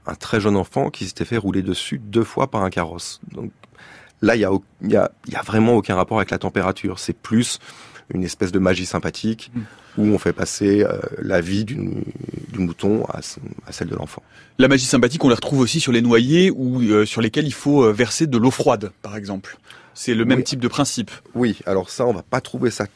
[0.06, 3.20] un, très jeune enfant qui s'était fait rouler dessus deux fois par un carrosse.
[3.32, 3.50] Donc
[4.22, 4.50] Là, il y a,
[4.82, 6.98] y, a, y a, vraiment aucun rapport avec la température.
[6.98, 7.58] C'est plus
[8.12, 9.60] une espèce de magie sympathique mm.
[9.98, 11.78] où on fait passer euh, la vie du,
[12.56, 13.20] mouton à,
[13.66, 14.22] à celle de l'enfant.
[14.58, 17.54] La magie sympathique, on la retrouve aussi sur les noyers ou euh, sur lesquels il
[17.54, 19.58] faut euh, verser de l'eau froide, par exemple.
[19.94, 21.10] C'est le même type de principe.
[21.34, 22.86] Oui, alors ça, on va pas trouver ça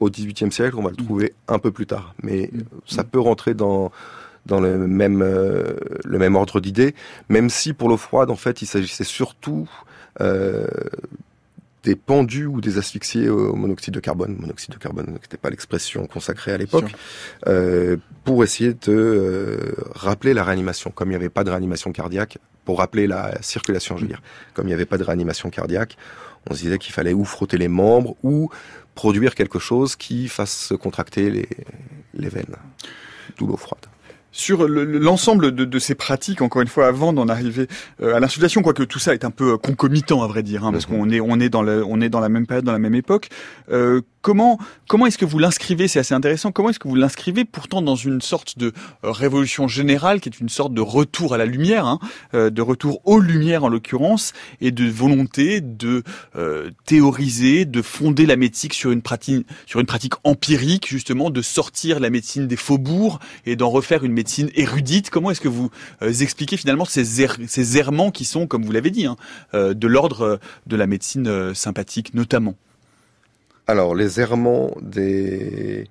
[0.00, 1.06] au XVIIIe siècle, on va le mm.
[1.06, 2.14] trouver un peu plus tard.
[2.22, 2.62] Mais mm.
[2.86, 3.90] ça peut rentrer dans
[4.44, 6.94] dans le même le même ordre d'idées,
[7.28, 9.68] même si pour l'eau froide, en fait, il s'agissait surtout
[11.86, 16.06] des pendus ou des asphyxiés au monoxyde de carbone, monoxyde de carbone n'était pas l'expression
[16.08, 16.92] consacrée à l'époque,
[17.46, 20.90] euh, pour essayer de euh, rappeler la réanimation.
[20.90, 24.20] Comme il n'y avait pas de réanimation cardiaque, pour rappeler la circulation, je veux dire,
[24.52, 25.96] comme il n'y avait pas de réanimation cardiaque,
[26.50, 28.50] on se disait qu'il fallait ou frotter les membres ou
[28.96, 31.48] produire quelque chose qui fasse se contracter les,
[32.14, 32.56] les veines,
[33.38, 33.86] d'où l'eau froide
[34.32, 37.68] sur l'ensemble de, de, ces pratiques, encore une fois, avant d'en arriver
[38.02, 40.88] euh, à l'insultation, quoique tout ça est un peu concomitant, à vrai dire, hein, parce
[40.88, 40.96] mhm.
[40.96, 42.94] qu'on est on est dans le, on est dans la même période, dans la même
[42.94, 43.28] époque.
[43.70, 44.58] Euh, comment
[44.88, 45.86] comment est-ce que vous l'inscrivez?
[45.86, 46.50] C'est assez intéressant.
[46.50, 48.72] Comment est-ce que vous l'inscrivez pourtant dans une sorte de
[49.04, 52.00] euh, révolution générale, qui est une sorte de retour à la lumière, hein,
[52.34, 56.02] euh, de retour aux lumières en l'occurrence, et de volonté de
[56.84, 62.00] théoriser, de fonder la médecine sur une pratique sur une pratique empirique, justement, de sortir
[62.00, 65.10] la médecine des faubourgs et d'en refaire une médecine érudite.
[65.10, 65.70] Comment est-ce que vous
[66.02, 69.16] euh, expliquez finalement ces, er-, ces errements qui sont, comme vous l'avez dit, hein,
[69.54, 70.36] euh, de l'ordre euh,
[70.66, 72.54] de la médecine sympathique notamment?
[73.66, 75.88] Alors, les errements des...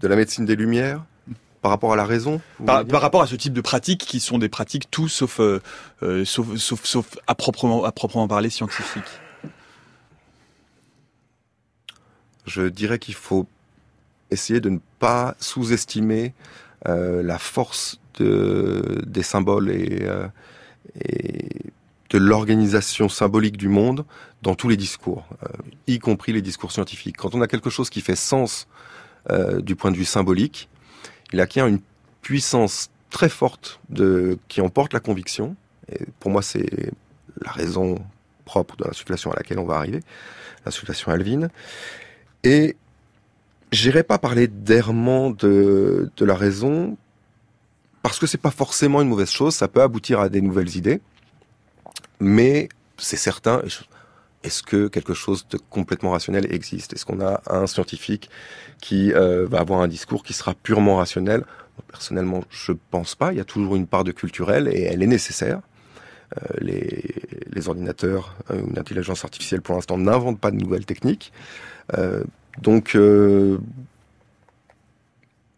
[0.00, 1.04] de la médecine des Lumières
[1.60, 4.50] par rapport à la raison par, rapport à ce type de pratiques qui sont des
[4.50, 5.40] pratiques tout sauf,
[6.24, 9.02] sauf, sauf, sauf à, proprement, à proprement parler scientifiques.
[12.46, 13.46] Je dirais qu'il faut
[14.30, 16.34] essayer de ne pas sous-estimer
[16.86, 20.26] euh, la force de, des symboles et, euh,
[21.02, 21.48] et
[22.10, 24.04] de l'organisation symbolique du monde
[24.44, 25.48] dans tous les discours, euh,
[25.86, 27.16] y compris les discours scientifiques.
[27.16, 28.68] Quand on a quelque chose qui fait sens
[29.30, 30.68] euh, du point de vue symbolique.
[31.32, 31.80] Il acquiert une
[32.20, 35.56] puissance très forte de, qui emporte la conviction.
[35.90, 36.68] Et pour moi, c'est
[37.40, 38.04] la raison
[38.44, 40.00] propre de l'insufflation à laquelle on va arriver,
[40.66, 41.48] l'insufflation alvine.
[42.42, 42.76] Et
[43.72, 46.98] j'irai pas parler d'errement de, de la raison,
[48.02, 51.00] parce que c'est pas forcément une mauvaise chose, ça peut aboutir à des nouvelles idées,
[52.20, 53.62] mais c'est certain,
[54.44, 56.92] est-ce que quelque chose de complètement rationnel existe?
[56.92, 58.30] Est-ce qu'on a un scientifique
[58.80, 61.44] qui euh, va avoir un discours qui sera purement rationnel?
[61.88, 63.32] Personnellement, je pense pas.
[63.32, 65.60] Il y a toujours une part de culturel et elle est nécessaire.
[66.36, 67.14] Euh, les,
[67.50, 71.32] les, ordinateurs euh, ou l'intelligence artificielle, pour l'instant, n'inventent pas de nouvelles techniques.
[72.60, 72.96] donc,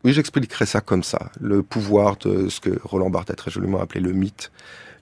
[0.04, 1.30] oui, j'expliquerai ça comme ça.
[1.40, 4.52] Le pouvoir de ce que Roland Barthes a très joliment appelé le mythe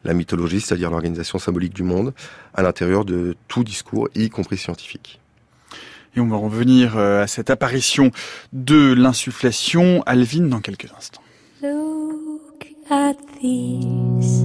[0.04, 2.12] la mythologie, c'est-à-dire l'organisation symbolique du monde,
[2.54, 5.20] à l'intérieur de tout discours, y compris scientifique.
[6.16, 8.12] Et on va revenir euh, à cette apparition
[8.52, 11.22] de l'insufflation Alvin dans quelques instants.
[11.60, 14.44] Look at this,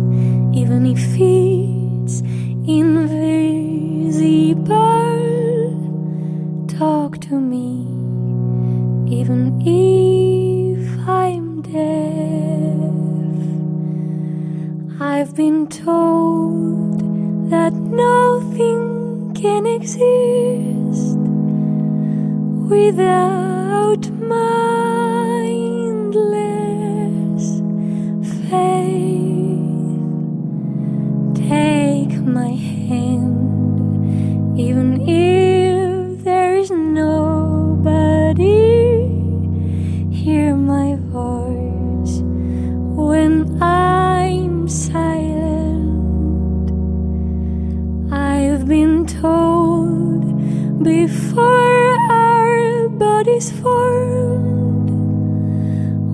[0.53, 2.21] even if it's
[2.67, 3.19] invisible.
[6.67, 7.85] Talk to me,
[9.11, 12.48] even if I'm dead.
[15.01, 16.99] I've been told
[17.49, 21.17] that nothing can exist
[22.69, 24.59] without mindless
[28.49, 28.89] faith.
[31.47, 32.51] Take my
[32.87, 35.38] hand, even if
[50.81, 54.89] before our bodies formed,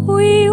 [0.08, 0.50] we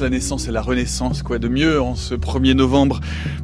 [0.00, 3.00] La naissance et la renaissance, quoi de mieux en ce 1er novembre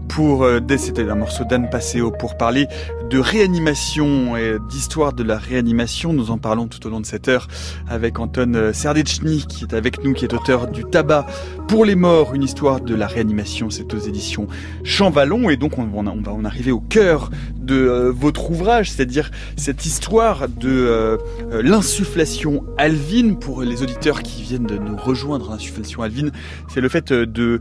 [0.09, 2.67] pour, euh, c'était un morceau d'Anne Passeo pour parler
[3.09, 6.13] de réanimation et d'histoire de la réanimation.
[6.13, 7.49] Nous en parlons tout au long de cette heure
[7.89, 11.25] avec Anton euh, Serdechny qui est avec nous, qui est auteur du Tabac
[11.69, 13.71] pour les morts, une histoire de la réanimation.
[13.71, 14.47] C'est aux éditions
[14.85, 17.31] Champvallon et donc on, va en arriver au cœur
[17.63, 21.17] de euh, votre ouvrage, c'est-à-dire cette histoire de euh,
[21.63, 25.51] l'insufflation alvine pour les auditeurs qui viennent de nous rejoindre.
[25.51, 26.33] L'insufflation alvine,
[26.69, 27.61] c'est le fait de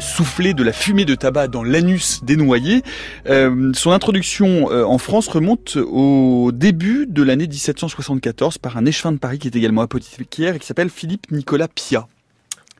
[0.00, 2.82] souffler de la fumée de tabac dans l'anus des noyés.
[3.26, 9.18] son introduction euh, en France remonte au début de l'année 1774 par un échevin de
[9.18, 12.06] Paris qui est également apothicaire et qui s'appelle Philippe Nicolas Pia.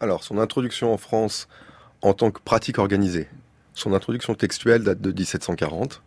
[0.00, 1.48] Alors, son introduction en France
[2.02, 3.28] en tant que pratique organisée,
[3.74, 6.02] son introduction textuelle date de 1740,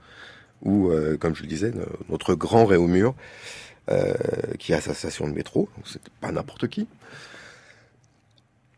[0.64, 1.72] où, euh, comme je le disais,
[2.10, 3.16] notre grand Réaumur,
[3.90, 4.14] euh,
[4.58, 6.88] qui a sa station de métro, c'est pas n'importe qui,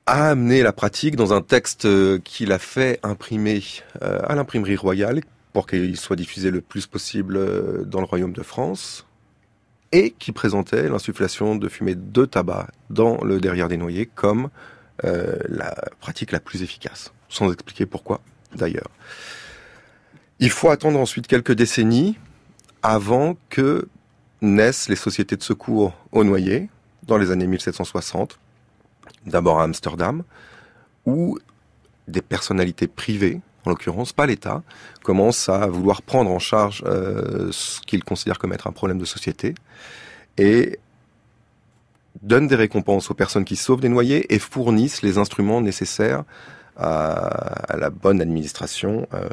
[0.06, 1.88] a amené la pratique dans un texte
[2.24, 3.62] qu'il a fait imprimer
[4.02, 5.22] à l'imprimerie royale,
[5.58, 9.08] pour qu'il soit diffusé le plus possible euh, dans le royaume de France,
[9.92, 14.50] et qui présentait l'insufflation de fumée de tabac dans le derrière des noyers comme
[15.04, 18.22] euh, la pratique la plus efficace, sans expliquer pourquoi
[18.56, 18.90] d'ailleurs.
[20.40, 22.18] Il faut attendre ensuite quelques décennies
[22.84, 23.88] avant que
[24.42, 26.70] naissent les sociétés de secours aux noyers,
[27.04, 28.38] dans les années 1760,
[29.26, 30.24] d'abord à Amsterdam,
[31.06, 31.40] où
[32.08, 34.64] des personnalités privées en l'occurrence pas l'État,
[35.04, 39.06] commence à vouloir prendre en charge euh, ce qu'il considère comme être un problème de
[39.06, 39.56] société
[40.38, 40.80] et
[42.22, 46.24] donne des récompenses aux personnes qui sauvent des noyés et fournissent les instruments nécessaires
[46.78, 49.28] à, la bonne administration euh,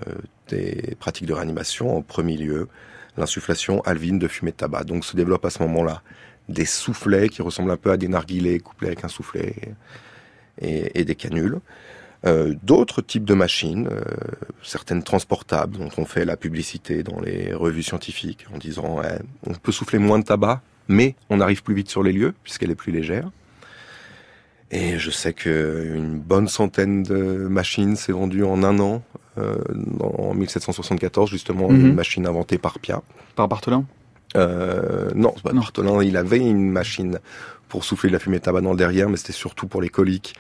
[0.48, 2.68] des pratiques de réanimation, en premier lieu
[3.16, 4.84] l'insufflation alvine de fumée de tabac.
[4.84, 6.02] Donc se développe à ce moment-là
[6.48, 9.54] des soufflets qui ressemblent un peu à des narguilés couplés avec un soufflet
[10.60, 11.60] et, des canules.
[12.26, 14.02] Euh, d'autres types de machines, euh,
[14.62, 19.00] certaines transportables dont on fait la publicité dans les revues scientifiques en disant
[19.46, 22.70] on peut souffler moins de tabac, mais on arrive plus vite sur les lieux puisqu'elle
[22.70, 23.30] est plus légère.
[24.74, 29.02] Et je sais qu'une bonne centaine de machines s'est vendue en un an,
[29.38, 29.54] euh,
[30.00, 31.94] en 1774 justement, une mhm.
[31.94, 33.00] machine inventée par Pia.
[33.36, 33.84] Par Bartholin?
[34.36, 37.20] Euh, non, pas Bartholin, il avait une machine
[37.68, 39.90] pour souffler de la fumée de tabac dans le derrière, mais c'était surtout pour les
[39.90, 40.34] coliques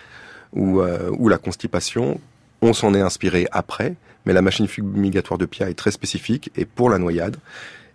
[0.52, 2.20] ou, euh, ou la constipation.
[2.60, 3.94] On s'en est inspiré après,
[4.26, 7.36] mais la machine fumigatoire de Pia est très spécifique et pour la noyade.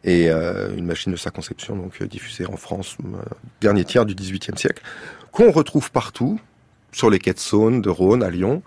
[0.04, 3.18] Et euh, une machine de sa conception, donc euh, diffusée en France, euh,
[3.60, 4.82] dernier tiers du XVIIIe siècle,
[5.32, 6.40] qu'on retrouve partout,
[6.92, 8.64] sur les quais de Saône, de Rhône, à Lyon,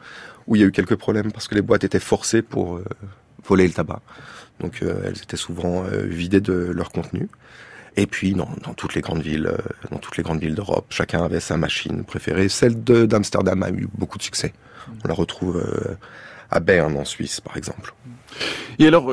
[0.47, 2.81] où il y a eu quelques problèmes parce que les boîtes étaient forcées pour
[3.45, 4.01] voler le tabac.
[4.61, 7.29] Donc elles étaient souvent vidées de leur contenu.
[7.97, 9.53] Et puis dans, dans toutes les grandes villes,
[9.91, 12.49] dans toutes les grandes villes d'Europe, chacun avait sa machine préférée.
[12.49, 14.53] Celle d'Amsterdam a eu beaucoup de succès.
[15.05, 15.65] On la retrouve
[16.51, 17.93] à Berne en Suisse, par exemple.
[18.79, 19.13] Et alors,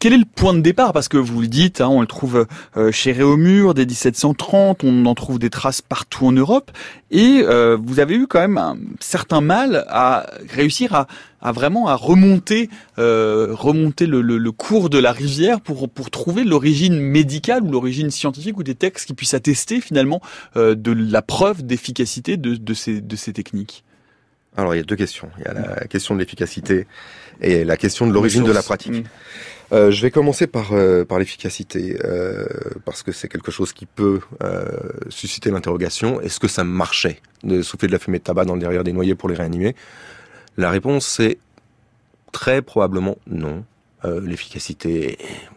[0.00, 0.92] quel est le point de départ?
[0.92, 2.46] Parce que vous le dites, hein, on le trouve
[2.76, 6.70] euh, chez Réaumur dès 1730, on en trouve des traces partout en Europe,
[7.10, 11.06] et euh, vous avez eu quand même un certain mal à réussir à,
[11.40, 16.10] à vraiment à remonter, euh, remonter le, le, le, cours de la rivière pour pour
[16.10, 20.20] trouver l'origine médicale ou l'origine scientifique ou des textes qui puissent attester finalement
[20.56, 23.84] euh, de la preuve d'efficacité de, de ces de ces techniques.
[24.56, 25.30] Alors il y a deux questions.
[25.38, 26.86] Il y a la question de l'efficacité
[27.40, 28.92] et la question de l'origine de la pratique.
[28.92, 29.04] Mm.
[29.72, 32.44] Euh, je vais commencer par euh, par l'efficacité euh,
[32.84, 34.20] parce que c'est quelque chose qui peut
[35.08, 36.20] susciter l'interrogation.
[36.20, 38.92] Est-ce que ça marchait de souffler de la fumée de tabac dans le derrière des
[38.92, 39.74] noyés pour les réanimer?
[40.58, 41.38] La réponse c'est
[42.32, 43.64] très probablement non.
[44.04, 45.48] L'efficacité est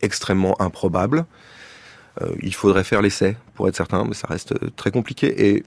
[0.00, 1.26] extrêmement improbable.
[2.40, 5.64] il faudrait faire l'essai pour être certain, mais ça reste très compliqué et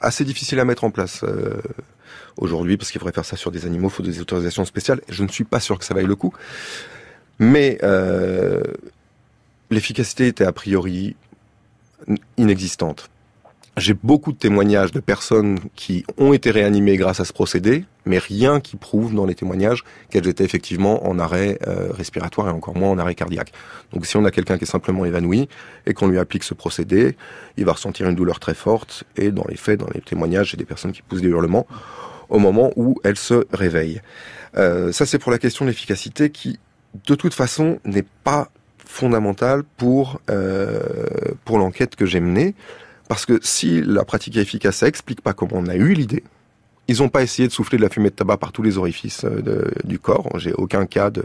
[0.00, 1.60] assez difficile à mettre en place euh,
[2.36, 5.00] aujourd'hui parce qu'il faudrait faire ça sur des animaux, il faut des autorisations spéciales.
[5.08, 6.34] Je ne suis pas sûr que ça vaille le coup.
[7.38, 8.62] Mais euh,
[9.70, 11.16] l'efficacité était a priori
[12.36, 13.10] inexistante.
[13.76, 18.18] J'ai beaucoup de témoignages de personnes qui ont été réanimées grâce à ce procédé, mais
[18.18, 22.76] rien qui prouve dans les témoignages qu'elles étaient effectivement en arrêt euh, respiratoire et encore
[22.76, 23.52] moins en arrêt cardiaque.
[23.92, 25.48] Donc si on a quelqu'un qui est simplement évanoui
[25.86, 27.16] et qu'on lui applique ce procédé,
[27.56, 30.56] il va ressentir une douleur très forte et dans les faits, dans les témoignages, j'ai
[30.56, 31.66] des personnes qui poussent des hurlements
[32.28, 34.02] au moment où elles se réveillent.
[34.56, 36.58] Euh, ça c'est pour la question de l'efficacité qui,
[37.06, 38.50] de toute façon, n'est pas
[38.84, 40.80] fondamentale pour euh,
[41.44, 42.54] pour l'enquête que j'ai menée.
[43.10, 46.22] Parce que si la pratique est efficace, ça explique pas comment on a eu l'idée.
[46.86, 49.24] Ils n'ont pas essayé de souffler de la fumée de tabac par tous les orifices
[49.24, 50.38] euh, du corps.
[50.38, 51.24] J'ai aucun cas de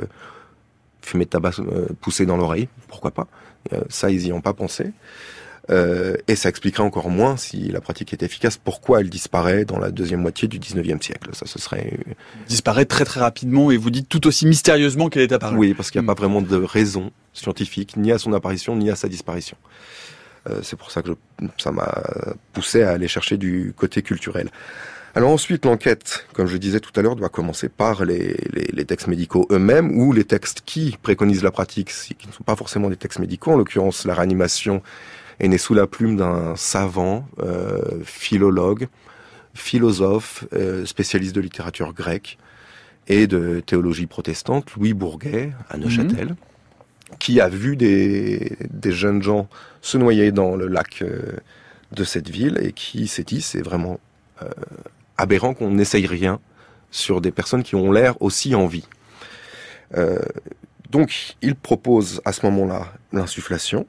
[1.03, 2.69] fumée de tabac euh, poussée dans l'oreille.
[2.87, 3.27] Pourquoi pas?
[3.71, 4.93] Euh, Ça, ils y ont pas pensé.
[5.69, 9.91] et ça expliquerait encore moins si la pratique est efficace, pourquoi elle disparaît dans la
[9.91, 11.29] deuxième moitié du 19e siècle?
[11.33, 11.99] Ça, ce serait...
[12.47, 15.57] Disparaît très très rapidement et vous dites tout aussi mystérieusement qu'elle est apparue.
[15.57, 18.89] Oui, parce qu'il n'y a pas vraiment de raison scientifique, ni à son apparition, ni
[18.89, 19.57] à sa disparition.
[20.49, 21.11] Euh, c'est pour ça que
[21.57, 22.03] ça m'a
[22.53, 24.49] poussé à aller chercher du côté culturel.
[25.15, 29.07] Alors ensuite, l'enquête, comme je disais tout à l'heure, doit commencer par les, les, textes
[29.07, 32.97] médicaux eux-mêmes ou les textes qui préconisent la pratique, qui ne sont pas forcément des
[32.97, 33.51] textes médicaux.
[33.53, 34.83] En l'occurrence, la réanimation
[35.39, 38.89] est née sous la plume d'un savant, euh, philologue,
[39.53, 42.37] philosophe, euh, spécialiste de littérature grecque
[43.07, 46.29] et de théologie protestante, Louis Bourguet, à Neuchâtel.
[46.29, 46.35] Mhm
[47.19, 49.47] qui a vu des, des jeunes gens
[49.81, 51.21] se noyer dans le lac euh,
[51.91, 53.99] de cette ville et qui s'est dit c'est vraiment
[54.41, 54.49] euh,
[55.17, 56.39] aberrant qu'on n'essaye rien
[56.91, 58.87] sur des personnes qui ont l'air aussi en vie.
[59.95, 60.19] Euh,
[60.89, 63.85] donc il propose à ce moment-là l'insufflation,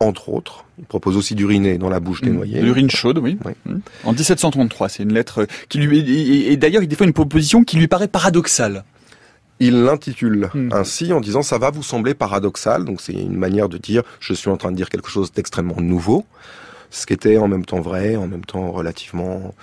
[0.00, 0.64] entre autres.
[0.78, 2.34] Il propose aussi d'uriner dans la bouche des mmh.
[2.34, 2.60] noyés.
[2.60, 3.38] L'urine chaude, oui.
[3.64, 3.76] Mmh.
[4.04, 6.46] En 1733, c'est une lettre qui lui...
[6.48, 8.84] Et d'ailleurs, il défend une proposition qui lui paraît paradoxale
[9.60, 10.70] il l'intitule hmm.
[10.72, 12.84] ainsi en disant ça va vous sembler paradoxal.
[12.84, 15.80] Donc c'est une manière de dire je suis en train de dire quelque chose d'extrêmement
[15.80, 16.24] nouveau,
[16.90, 19.54] ce qui était en même temps vrai, en même temps relativement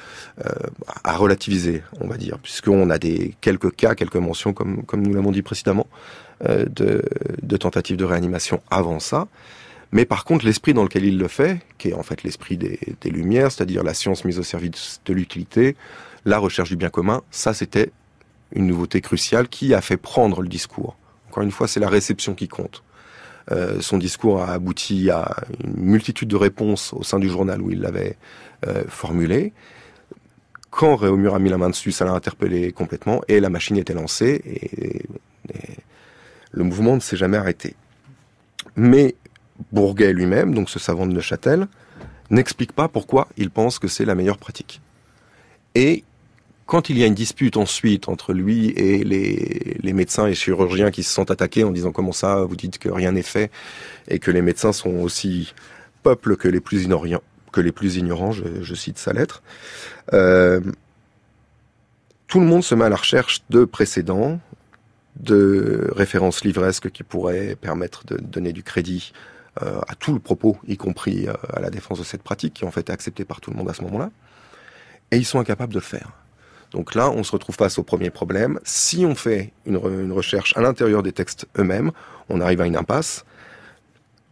[0.46, 0.50] euh,
[1.04, 5.14] à relativiser, on va dire, puisqu'on a des quelques cas, quelques mentions comme comme nous
[5.14, 5.88] l'avons dit précédemment
[6.46, 7.04] euh, de,
[7.42, 9.28] de tentatives de réanimation avant ça.
[9.94, 12.80] Mais par contre, l'esprit dans lequel il le fait, qui est en fait l'esprit des,
[13.02, 15.76] des Lumières, c'est-à-dire la science mise au service de l'utilité,
[16.24, 17.92] la recherche du bien commun, ça c'était
[18.54, 20.96] une nouveauté cruciale qui a fait prendre le discours.
[21.30, 22.84] Encore une fois, c'est la réception qui compte.
[23.52, 27.72] Euh, son discours a abouti à une multitude de réponses au sein du journal où
[27.72, 28.18] il l'avait
[28.68, 29.54] euh, formulé.
[30.70, 33.94] Quand Réaumur a mis la main dessus, ça l'a interpellé complètement et la machine était
[33.94, 35.04] lancée et,
[36.54, 37.76] le mouvement ne s'est jamais arrêté.
[38.76, 39.16] Mais
[39.72, 41.68] Bourguet lui-même, donc ce savant de Neuchâtel,
[42.30, 44.82] n'explique pas pourquoi il pense que c'est la meilleure pratique.
[45.76, 46.04] Et
[46.72, 51.04] quand il y a une dispute ensuite entre lui et les, médecins et chirurgiens qui
[51.04, 53.52] se sont attaqués en disant comment ça, vous dites que rien n'est fait
[54.08, 55.54] et que les médecins sont aussi
[56.02, 59.44] peuples que les plus ignorants, que les plus ignorants, je, cite sa lettre.
[60.14, 60.62] Euh,
[62.28, 64.40] tout le monde se met à la recherche de précédents,
[65.18, 69.12] de références livresques qui pourraient permettre de donner du crédit
[69.62, 72.64] euh, à tout le propos, y compris euh, à la défense de cette pratique, qui
[72.64, 74.10] en fait est acceptée par tout le monde à ce moment-là.
[75.12, 76.21] Et ils sont incapables de le faire.
[76.72, 78.60] Donc là, on se retrouve face au premier problème.
[78.64, 79.78] Si on fait une,
[80.12, 81.92] recherche à l'intérieur des textes eux-mêmes,
[82.30, 83.26] on arrive à une impasse.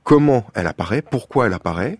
[0.03, 1.01] Comment elle apparaît?
[1.01, 1.99] Pourquoi elle apparaît?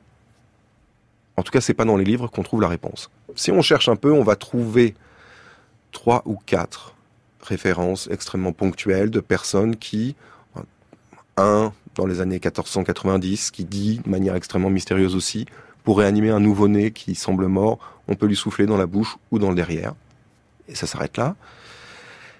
[1.36, 3.10] En tout cas, c'est pas dans les livres qu'on trouve la réponse.
[3.36, 4.96] Si on cherche un peu, on va trouver
[5.92, 6.96] trois ou quatre
[7.42, 10.16] références extrêmement ponctuelles de personnes qui,
[11.38, 15.46] un dans les années 1490, qui dit de manière extrêmement mystérieuse aussi,
[15.84, 19.40] pour réanimer un nouveau-né qui semble mort, on peut lui souffler dans la bouche ou
[19.40, 19.94] dans le derrière
[20.70, 21.36] et ça s'arrête là.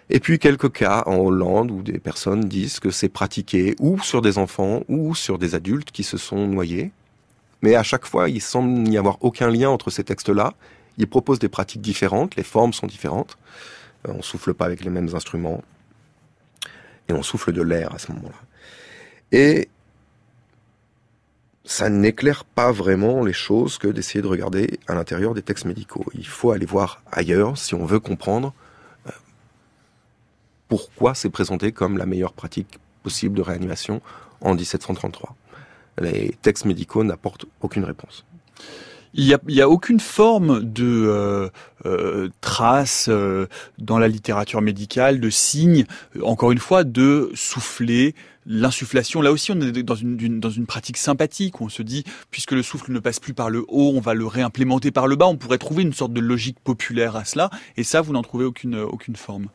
[0.10, 4.22] Et puis quelques cas en Hollande où des personnes disent que c'est pratiqué ou sur
[4.22, 6.92] des enfants ou sur des adultes qui se sont noyés.
[7.62, 10.54] Mais à chaque fois, il semble n'y avoir aucun lien entre ces textes-là.
[10.98, 13.38] Ils proposent des pratiques différentes, les formes sont différentes.
[14.08, 15.62] Euh, on souffle pas avec les mêmes instruments.
[17.08, 18.36] Et on souffle de l'air à ce moment-là.
[19.32, 19.70] Et
[21.70, 26.04] ça n'éclaire pas vraiment les choses que d'essayer de regarder à l'intérieur des textes médicaux.
[26.16, 28.56] Il faut aller voir ailleurs si on veut comprendre
[29.06, 29.12] euh,
[30.68, 34.02] pourquoi c'est présenté comme la meilleure pratique possible de réanimation
[34.42, 35.36] en 1733.
[36.02, 38.26] Les textes médicaux n'apportent aucune réponse.
[39.14, 41.50] Il n'y a, y a, aucune forme de euh,
[41.86, 43.48] euh, trace euh,
[43.80, 45.86] dans la littérature médicale, de signe,
[46.22, 48.14] encore une fois, de souffler
[48.46, 49.22] l'insufflation.
[49.22, 52.92] Là aussi, on est dans une, pratique sympathique où on se dit, puisque le souffle
[52.92, 55.28] ne passe plus par le haut, on va le réimplémenter par le bas.
[55.28, 57.50] On pourrait trouver une sorte de logique populaire à cela.
[57.78, 59.48] Et ça, vous n'en trouvez aucune, aucune forme.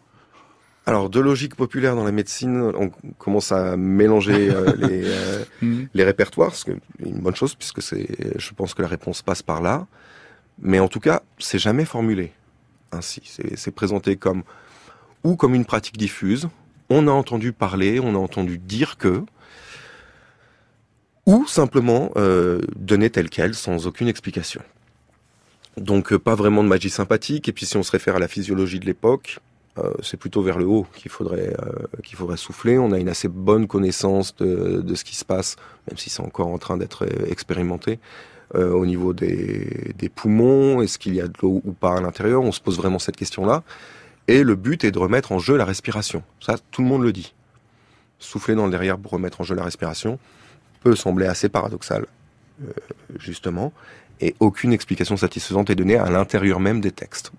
[0.87, 5.85] Alors, de logique populaire dans la médecine, on commence à mélanger euh, les, euh, mm.
[5.95, 8.07] les répertoires, ce qui est une bonne chose, puisque c'est,
[8.39, 9.87] je pense que la réponse passe par là.
[10.61, 12.33] Mais en tout cas, c'est jamais formulé
[12.93, 13.23] ainsi.
[13.57, 14.45] C'est présenté comme
[15.25, 16.49] ou comme une pratique diffuse.
[16.91, 19.25] On a entendu parler, on a entendu dire que,
[21.27, 24.61] ou simplement euh, donné tel quel, sans aucune explication.
[25.79, 27.49] Donc, pas vraiment de magie sympathique.
[27.49, 29.41] Et puis, si on se réfère à la physiologie de l'époque,
[29.79, 32.79] euh, c'est plutôt vers le haut qu'il faudrait euh, qu'il faudrait souffler.
[32.79, 35.57] On a une assez bonne connaissance de, ce qui se passe,
[35.89, 37.99] même si c'est encore en train d'être euh, expérimenté.
[38.55, 42.43] au niveau des, des poumons, est-ce qu'il y a de l'eau ou pas à l'intérieur?
[42.43, 43.65] On se pose vraiment cette question-là.
[44.29, 46.23] Et le but est de remettre en jeu la respiration.
[46.41, 47.35] Ça, tout le monde le dit.
[48.21, 50.21] Souffler dans le derrière pour remettre en jeu la respiration
[50.83, 52.07] peut sembler assez paradoxal,
[53.19, 53.73] justement,
[54.21, 57.33] et aucune explication satisfaisante est donnée à l'intérieur même des textes.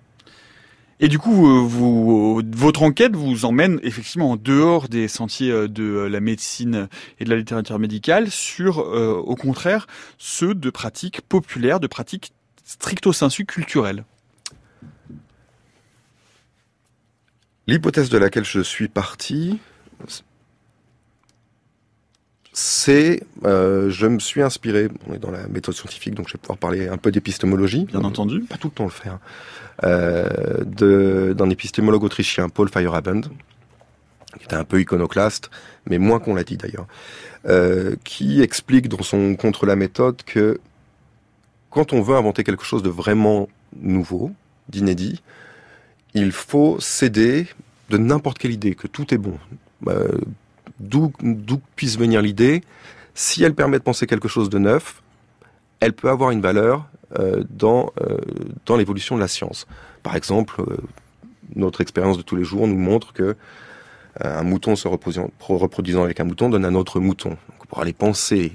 [1.06, 5.68] Et du coup, euh, vous, votre enquête vous emmène effectivement en dehors des sentiers euh,
[5.68, 6.88] de euh, la médecine
[7.20, 9.86] et de la littérature médicale sur, au contraire,
[10.18, 12.34] ceux de pratiques populaires, de pratiques
[12.64, 14.04] stricto sensu culturelles.
[17.68, 19.60] L'hypothèse de laquelle je suis parti,
[22.58, 26.40] c'est, euh, je me suis inspiré, on est dans la méthode scientifique, donc je vais
[26.40, 27.84] pouvoir parler un peu d'épistémologie.
[27.84, 28.40] Bien entendu.
[28.44, 29.20] Pas tout le temps le faire.
[29.84, 33.24] Euh, d'un épistémologue autrichien, Paul Feyerabend,
[34.38, 35.52] qui était un peu iconoclaste,
[35.90, 36.88] mais moins qu'on l'a dit d'ailleurs,
[37.46, 40.62] euh, qui explique dans son Contre la méthode que
[41.70, 44.32] quand on veut inventer quelque chose de vraiment nouveau,
[44.70, 45.22] d'inédit,
[46.14, 47.48] il faut céder
[47.90, 49.38] de n'importe quelle idée, que tout est bon.
[49.88, 50.08] Euh,
[50.80, 51.12] d'où
[51.76, 52.64] puisse venir l'idée,
[53.14, 55.02] si elle permet de penser quelque chose de neuf,
[55.80, 56.88] elle peut avoir une valeur
[57.20, 58.18] euh, dans, euh,
[58.66, 59.68] dans l'évolution de la science.
[60.04, 60.78] Par exemple, euh,
[61.56, 63.36] notre expérience de tous les jours nous montre que
[64.22, 67.36] un mouton se reproduisant, avec un mouton donne un autre mouton.
[67.68, 68.54] Pour aller penser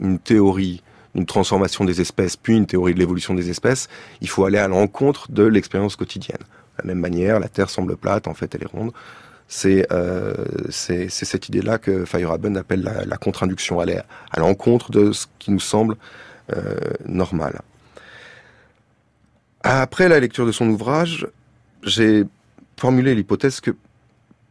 [0.00, 0.82] une théorie
[1.14, 3.88] une transformation des espèces, puis une théorie de l'évolution des espèces,
[4.20, 6.38] il faut aller à l'encontre de l'expérience quotidienne.
[6.38, 8.92] De la même manière, la Terre semble plate, en fait elle est ronde.
[9.64, 10.34] Euh,
[10.70, 13.86] c'est cette idée-là que Feyerabend appelle la, contre-induction, à,
[14.38, 15.96] l'encontre de ce qui nous semble
[16.54, 16.76] euh,
[17.06, 17.60] normal.
[19.62, 21.26] Après la lecture de son ouvrage,
[21.82, 22.24] j'ai
[22.76, 23.72] formulé l'hypothèse que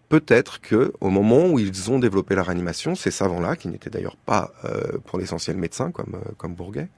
[0.09, 4.17] peut-être que au moment où ils ont développé la réanimation, ces savants-là, qui n'étaient d'ailleurs
[4.17, 6.89] pas euh, pour l'essentiel médecins comme, Bourguet,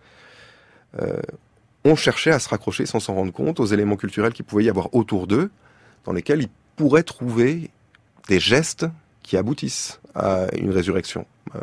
[1.86, 4.70] ont cherché à se raccrocher sans s'en rendre compte aux éléments culturels qu'il pouvait y
[4.70, 5.52] avoir autour d'eux,
[6.06, 7.70] dans lesquels ils pourraient trouver
[8.30, 8.86] des gestes
[9.24, 11.26] qui aboutissent à une résurrection.
[11.56, 11.60] Euh,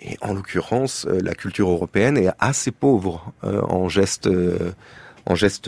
[0.00, 4.28] et en l'occurrence, euh, la culture européenne est assez pauvre euh, en gestes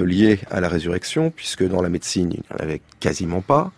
[0.00, 3.72] liés à la résurrection, puisque dans la médecine, il n'y en avait quasiment pas.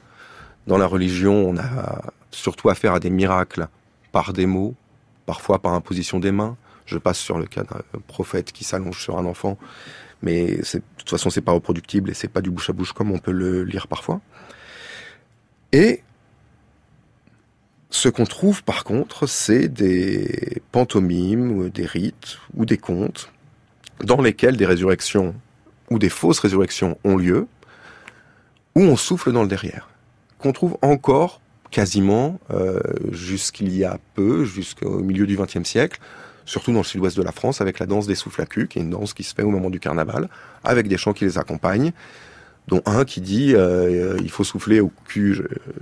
[0.66, 3.68] Dans la religion, on a surtout affaire à des miracles
[4.10, 4.74] par des mots,
[5.26, 6.56] parfois par imposition des mains.
[6.86, 9.58] Je passe sur le cas d'un prophète qui s'allonge sur un enfant,
[10.22, 13.10] mais de toute façon, c'est pas reproductible et c'est pas du bouche à bouche comme
[13.12, 14.22] on peut le lire parfois.
[15.72, 16.02] Et
[17.90, 23.30] ce qu'on trouve par contre, c'est des pantomimes, des rites ou des contes
[24.04, 25.34] dans lesquels des résurrections
[25.90, 27.46] ou des fausses résurrections ont lieu,
[28.74, 29.88] où on souffle dans le derrière,
[30.38, 31.40] qu'on trouve encore
[31.70, 35.98] quasiment euh, jusqu'il y a peu, jusqu'au milieu du XXe siècle,
[36.44, 38.78] surtout dans le sud-ouest de la France, avec la danse des souffles à cul, qui
[38.78, 40.28] est une danse qui se fait au moment du carnaval,
[40.64, 41.92] avec des chants qui les accompagnent,
[42.68, 45.34] dont un qui dit euh, il faut souffler au cul,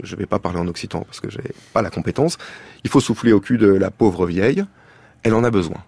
[0.02, 2.38] je ne vais pas parler en occitan parce que j'ai pas la compétence,
[2.84, 4.64] il faut souffler au cul de la pauvre vieille,
[5.24, 5.82] elle en a besoin.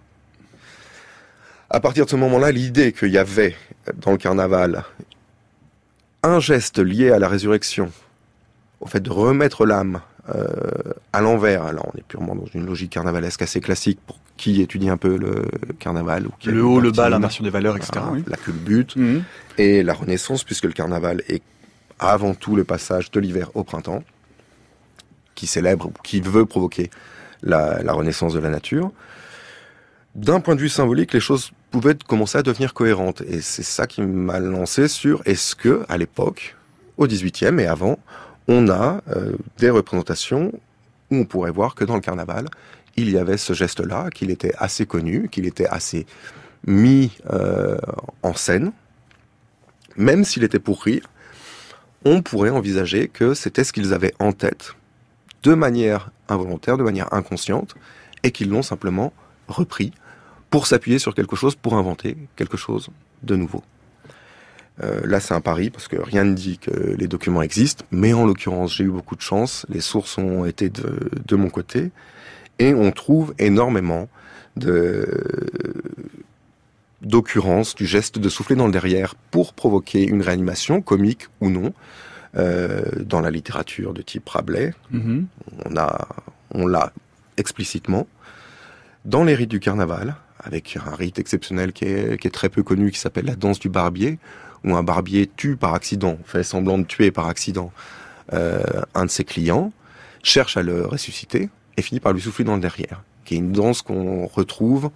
[1.69, 3.55] À partir de ce moment-là, l'idée qu'il y avait
[3.95, 4.83] dans le carnaval
[6.21, 7.91] un geste lié à la résurrection,
[8.81, 10.08] au fait de remettre l'âme euh,
[11.13, 14.89] à l'envers, alors on est purement dans une logique carnavalesque assez classique pour qui étudie
[14.89, 15.45] un peu le
[15.79, 16.27] carnaval.
[16.27, 17.99] Ou le haut, le bas, l'inversion des valeurs, etc.
[18.25, 19.23] La culbute mhm.
[19.57, 21.43] et la renaissance, puisque le carnaval est
[21.99, 24.01] avant tout le passage de l'hiver au printemps,
[25.35, 26.89] qui célèbre, qui veut provoquer
[27.43, 28.91] la, la renaissance de la nature.
[30.15, 33.21] D'un point de vue symbolique, les choses pouvaient commencer à devenir cohérentes.
[33.21, 36.55] Et c'est ça qui m'a lancé sur est-ce que, à l'époque,
[36.97, 37.99] au XVIIIe et avant,
[38.49, 40.51] on a euh, des représentations
[41.11, 42.47] où on pourrait voir que dans le carnaval,
[42.97, 46.07] il y avait ce geste-là, qu'il était assez connu, qu'il était assez
[46.65, 47.77] mis euh,
[48.23, 48.71] en scène,
[49.95, 51.03] même s'il était pour rire,
[52.05, 54.73] on pourrait envisager que c'était ce qu'ils avaient en tête,
[55.43, 57.75] de manière involontaire, de manière inconsciente,
[58.23, 59.13] et qu'ils l'ont simplement
[59.47, 59.91] repris
[60.49, 62.89] pour s'appuyer sur quelque chose, pour inventer quelque chose
[63.21, 63.63] de nouveau.
[64.83, 68.13] Euh, là, c'est un pari parce que rien ne dit que les documents existent, mais
[68.13, 69.65] en l'occurrence, j'ai eu beaucoup de chance.
[69.69, 71.91] Les sources ont été de, de mon côté
[72.59, 74.07] et on trouve énormément
[74.55, 75.07] de
[77.01, 81.73] d'occurrences du geste de souffler dans le derrière pour provoquer une réanimation, comique ou non,
[82.35, 84.73] euh, dans la littérature de type Rabelais.
[84.93, 85.23] Mm-hmm.
[85.65, 86.07] On a,
[86.51, 86.91] on l'a
[87.37, 88.05] explicitement.
[89.05, 92.63] Dans les rites du carnaval, avec un rite exceptionnel qui est, qui est très peu
[92.63, 94.19] connu, qui s'appelle la danse du barbier,
[94.63, 97.71] où un barbier tue par accident, fait semblant de tuer par accident
[98.33, 98.61] euh,
[98.93, 99.71] un de ses clients,
[100.23, 103.51] cherche à le ressusciter et finit par lui souffler dans le derrière, qui est une
[103.51, 104.91] danse qu'on retrouve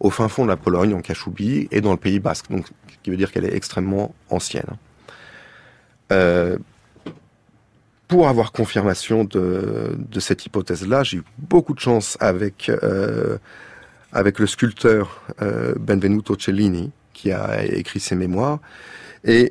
[0.00, 2.94] au fin fond de la Pologne, en Kachoubie, et dans le Pays Basque, donc ce
[3.02, 4.76] qui veut dire qu'elle est extrêmement ancienne.
[6.12, 6.56] Euh,
[8.06, 13.38] pour avoir confirmation de, cette hypothèse-là, j'ai eu beaucoup de chance avec euh,
[14.12, 15.20] le sculpteur
[15.78, 18.60] Benvenuto Cellini, qui a écrit ses mémoires,
[19.24, 19.50] et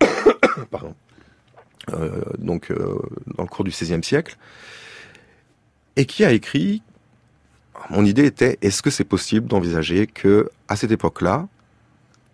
[1.92, 2.98] euh, donc euh,
[3.36, 4.36] dans le cours du XVIe siècle,
[5.96, 6.82] et qui a écrit.
[7.90, 11.46] Mon idée était est-ce que c'est possible d'envisager que à cette époque-là,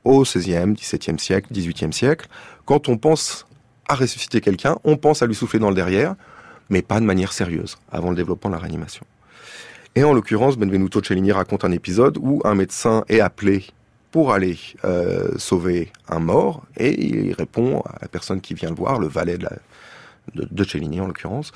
[0.02, 2.26] au XVIe, XVIIe siècle, XVIIIe siècle,
[2.64, 3.46] quand on pense
[3.86, 6.14] à ressusciter quelqu'un, on pense à lui souffler dans le derrière,
[6.70, 9.04] mais pas de manière sérieuse, avant le développement de la réanimation.
[9.94, 13.66] Et en l'occurrence, Benvenuto Cellini raconte un épisode où un médecin est appelé
[14.14, 18.76] pour aller euh, sauver un mort et il répond à la personne qui vient le
[18.76, 19.48] voir, le valet de,
[20.36, 21.50] de, Cellini en l'occurrence,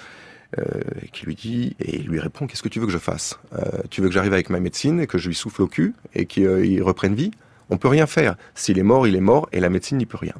[0.58, 0.64] euh,
[1.12, 3.38] qui lui dit et il lui répond qu'est-ce que tu veux que je fasse?
[3.52, 5.94] Euh, Tu veux que j'arrive avec ma médecine et que je lui souffle au cul
[6.16, 7.30] et qu'il reprenne vie?
[7.70, 8.34] On peut rien faire.
[8.56, 10.34] S'il est mort, il est mort et la médecine n'y peut rien.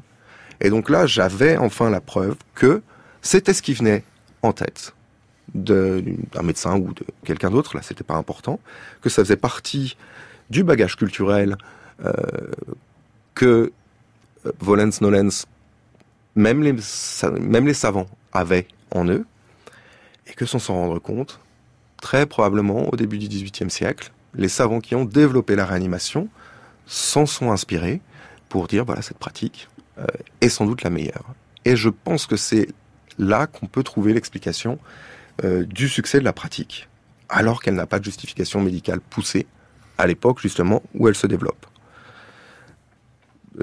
[0.59, 2.81] Et donc là, j'avais enfin la preuve que
[3.21, 4.03] c'était ce qui venait
[4.41, 4.93] en tête
[5.55, 6.01] d'un
[6.43, 8.59] médecin ou de quelqu'un d'autre, là c'était pas important,
[9.01, 9.95] que ça faisait partie
[10.49, 11.55] du bagage culturel
[13.35, 13.71] que
[14.45, 15.45] euh, Volens Nolens,
[16.35, 19.25] même les, savants avaient en eux,
[20.27, 21.39] et que sans s'en rendre compte,
[22.01, 26.29] très probablement au début du XVIIIe siècle, les savants qui ont développé la réanimation
[26.85, 28.01] s'en sont inspirés
[28.47, 30.05] pour dire voilà cette pratique euh,
[30.41, 31.33] est sans doute la meilleure.
[31.65, 32.69] Et je pense que c'est
[33.17, 34.79] là qu'on peut trouver l'explication
[35.43, 36.87] euh, du succès de la pratique,
[37.27, 39.47] alors qu'elle n'a pas de justification médicale poussée
[39.97, 41.65] à l'époque justement où elle se développe.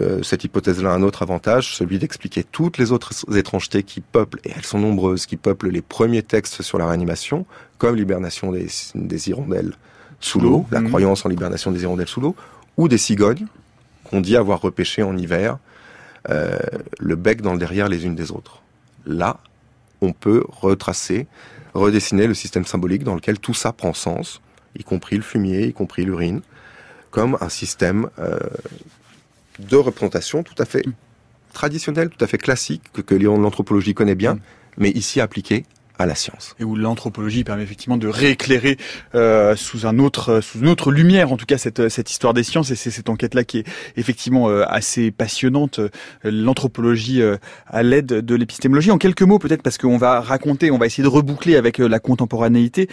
[0.01, 4.41] Euh, cette hypothèse-là a un autre avantage, celui d'expliquer toutes les autres étrangetés qui peuplent,
[4.45, 7.47] et elles sont nombreuses, qui peuplent les premiers textes sur la réanimation,
[7.79, 9.75] comme l'hibernation des, des hirondelles
[10.21, 10.89] sous l'eau, la mmh.
[10.89, 12.37] croyance en l'hibernation des hirondelles sous l'eau,
[12.77, 13.47] ou des cigognes
[14.05, 15.59] qu'on dit avoir repêché en hiver,
[16.31, 16.59] euh,
[16.99, 18.63] le bec dans le derrière les unes des autres.
[19.05, 19.39] Là,
[20.01, 21.27] on peut retracer,
[21.75, 24.41] redessiner le système symbolique dans lequel tout ça prend sens,
[24.79, 26.41] y compris le fumier, y compris l'urine,
[27.11, 28.39] comme un système euh,
[29.59, 30.93] de représentation tout à fait mm.
[31.53, 34.41] traditionnel, tout à fait classique, que, que l'anthropologie connaît bien, mm.
[34.79, 35.65] mais ici appliqué
[35.99, 36.55] à la science.
[36.59, 38.77] Et où l'anthropologie permet effectivement de rééclairer
[39.15, 42.43] euh, sous un autre, sous une autre lumière, en tout cas cette cette histoire des
[42.43, 42.71] sciences.
[42.71, 43.65] Et c'est cette enquête-là qui est
[43.97, 45.81] effectivement euh, assez passionnante.
[46.23, 47.37] L'anthropologie euh,
[47.67, 48.91] à l'aide de l'épistémologie.
[48.91, 51.99] En quelques mots, peut-être parce qu'on va raconter, on va essayer de reboucler avec la
[51.99, 52.89] contemporanéité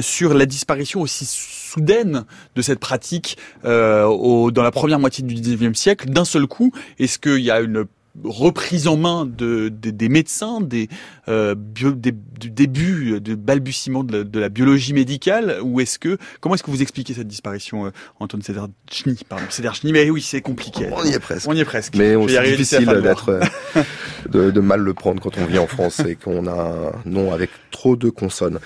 [0.00, 2.24] sur la disparition aussi soudaine
[2.54, 6.10] de cette pratique au, dans la première moitié du 19e siècle.
[6.10, 7.86] D'un seul coup, est-ce qu'il y a une
[8.24, 10.88] reprise en main de, des médecins, des,
[11.28, 16.62] euh, bio, du début, de balbutiement de la, biologie médicale, ou est-ce que comment est-ce
[16.62, 17.90] que vous expliquez cette disparition, euh,
[18.20, 20.88] Antoine Cédar-Chny, pardon, Cédar-Chny, mais oui, c'est compliqué.
[20.92, 21.48] On y est presque.
[21.48, 21.94] On y est presque.
[21.96, 23.82] Mais c'est difficile d'être, euh,
[24.28, 27.32] de, de, mal le prendre quand on vit en France et qu'on a un nom
[27.32, 28.58] avec trop de consonnes.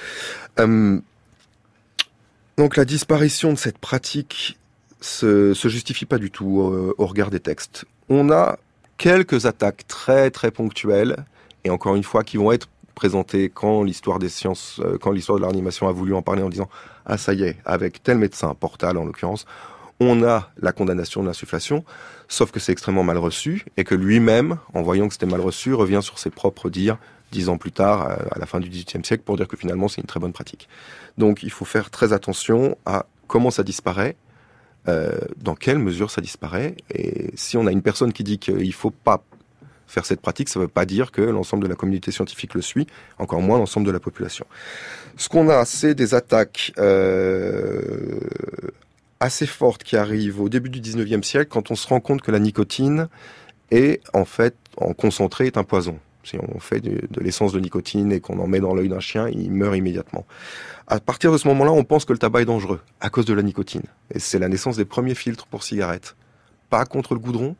[0.60, 0.98] Euh,
[2.58, 4.58] donc la disparition de cette pratique
[5.00, 7.86] se, se justifie pas du tout au regard des textes.
[8.08, 8.58] On a
[9.02, 11.24] quelques attaques très très ponctuelles,
[11.64, 15.40] et encore une fois qui vont être présentées quand l'histoire des sciences, euh, quand l'histoire
[15.40, 16.68] de l'animation a voulu en parler en disant
[17.04, 19.44] ah ça y est, avec tel médecin, Portal en l'occurrence,
[19.98, 21.84] on a la condamnation de l'insufflation,
[22.28, 25.74] sauf que c'est extrêmement mal reçu et que lui-même, en voyant que c'était mal reçu,
[25.74, 26.98] revient sur ses propres dires
[27.32, 30.00] dix ans plus tard, à la fin du XVIIIe siècle, pour dire que finalement c'est
[30.00, 30.68] une très bonne pratique.
[31.18, 34.14] Donc il faut faire très attention à comment ça disparaît,
[34.88, 36.74] euh, dans quelle mesure ça disparaît.
[36.94, 39.22] Et si on a une personne qui dit qu'il ne faut pas
[39.86, 42.62] faire cette pratique, ça ne veut pas dire que l'ensemble de la communauté scientifique le
[42.62, 42.86] suit,
[43.18, 44.46] encore moins l'ensemble de la population.
[45.16, 48.18] Ce qu'on a, c'est des attaques euh,
[49.20, 52.30] assez fortes qui arrivent au début du 19e siècle quand on se rend compte que
[52.30, 53.08] la nicotine
[53.70, 55.98] est en fait en concentré est un poison.
[56.24, 59.28] Si on fait de, l'essence de nicotine et qu'on en met dans l'œil d'un chien,
[59.28, 60.24] il meurt immédiatement.
[60.86, 63.34] À partir de ce moment-là, on pense que le tabac est dangereux à cause de
[63.34, 63.82] la nicotine.
[64.14, 66.16] Et c'est la naissance des premiers filtres pour cigarettes.
[66.70, 67.56] Pas contre le goudron,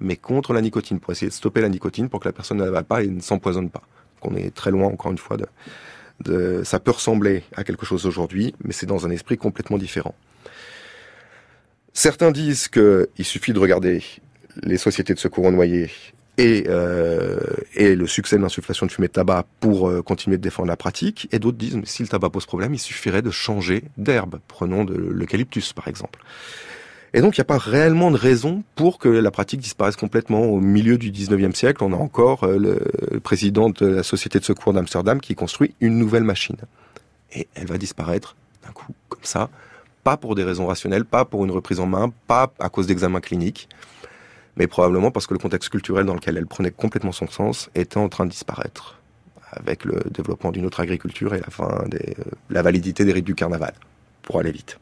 [0.00, 2.64] mais contre la nicotine, pour essayer de stopper la nicotine pour que la personne ne
[2.64, 3.82] l'avale pas et ne s'empoisonne pas.
[4.20, 5.46] qu'on est très loin, encore une fois, de,
[6.20, 6.62] de...
[6.64, 10.14] ça peut ressembler à quelque chose aujourd'hui, mais c'est dans un esprit complètement différent.
[11.92, 14.02] Certains disent qu'il suffit de regarder
[14.62, 15.90] les sociétés de secours aux noyés
[16.36, 17.38] et, euh,
[17.74, 20.76] et le succès de l'insufflation de fumée de tabac pour euh, continuer de défendre la
[20.76, 21.28] pratique.
[21.32, 24.40] Et d'autres disent, mais si le tabac pose problème, il suffirait de changer d'herbe.
[24.48, 26.20] Prenons de l'eucalyptus, par exemple.
[27.12, 30.42] Et donc, il n'y a pas réellement de raison pour que la pratique disparaisse complètement.
[30.42, 34.44] Au milieu du 19e siècle, on a encore euh, le président de la Société de
[34.44, 36.56] secours d'Amsterdam qui construit une nouvelle machine.
[37.32, 38.34] Et elle va disparaître
[38.66, 39.48] d'un coup, comme ça.
[40.02, 43.20] Pas pour des raisons rationnelles, pas pour une reprise en main, pas à cause d'examens
[43.20, 43.68] cliniques
[44.56, 47.98] mais probablement parce que le contexte culturel dans lequel elle prenait complètement son sens était
[47.98, 49.00] en train de disparaître,
[49.52, 51.98] avec le développement d'une autre agriculture et la fin de
[52.50, 53.74] la validité des rites du carnaval,
[54.22, 54.78] pour aller vite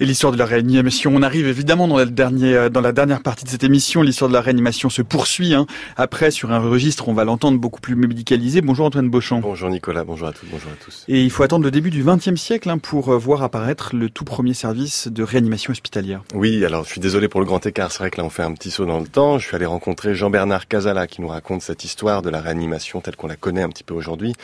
[0.00, 1.12] et l'histoire de la réanimation.
[1.14, 4.02] On arrive évidemment dans la dernière, euh, dans la dernière partie de cette émission.
[4.02, 5.54] L'histoire de la réanimation se poursuit.
[5.54, 5.66] Hein.
[5.96, 8.60] Après, sur un registre, on va l'entendre beaucoup plus médicalisé.
[8.60, 9.40] Bonjour Antoine Beauchamp.
[9.40, 11.04] Bonjour Nicolas, bonjour à tous, bonjour à tous.
[11.08, 14.08] Et il faut attendre le début du XXe siècle hein, pour euh, voir apparaître le
[14.08, 16.22] tout premier service de réanimation hospitalière.
[16.34, 17.90] Oui, alors je suis désolé pour le grand écart.
[17.92, 19.38] C'est vrai que là, on fait un petit saut dans le temps.
[19.38, 23.16] Je suis allé rencontrer Jean-Bernard Casala qui nous raconte cette histoire de la réanimation telle
[23.16, 24.34] qu'on la connaît un petit peu aujourd'hui.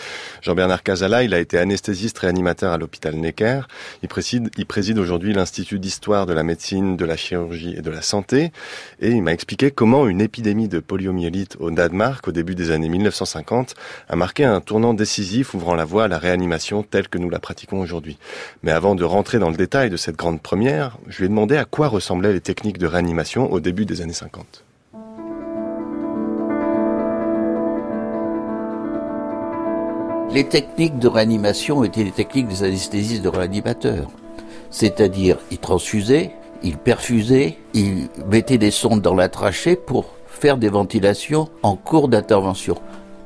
[0.42, 3.62] Jean-Bernard Casala, il a été anesthésiste réanimateur à l'hôpital Necker.
[4.02, 7.90] Il préside, il préside aujourd'hui l'Institut d'histoire de la médecine, de la chirurgie et de
[7.90, 8.50] la santé.
[8.98, 12.88] Et il m'a expliqué comment une épidémie de poliomyélite au Danemark au début des années
[12.88, 13.74] 1950
[14.08, 17.40] a marqué un tournant décisif ouvrant la voie à la réanimation telle que nous la
[17.40, 18.16] pratiquons aujourd'hui.
[18.62, 21.58] Mais avant de rentrer dans le détail de cette grande première, je lui ai demandé
[21.58, 24.64] à quoi ressemblaient les techniques de réanimation au début des années 50.
[30.32, 34.10] Les techniques de réanimation étaient les techniques des anesthésistes de réanimateurs.
[34.74, 36.32] C'est-à-dire, il transfusait,
[36.64, 42.08] il perfusait, il mettait des sondes dans la trachée pour faire des ventilations en cours
[42.08, 42.74] d'intervention.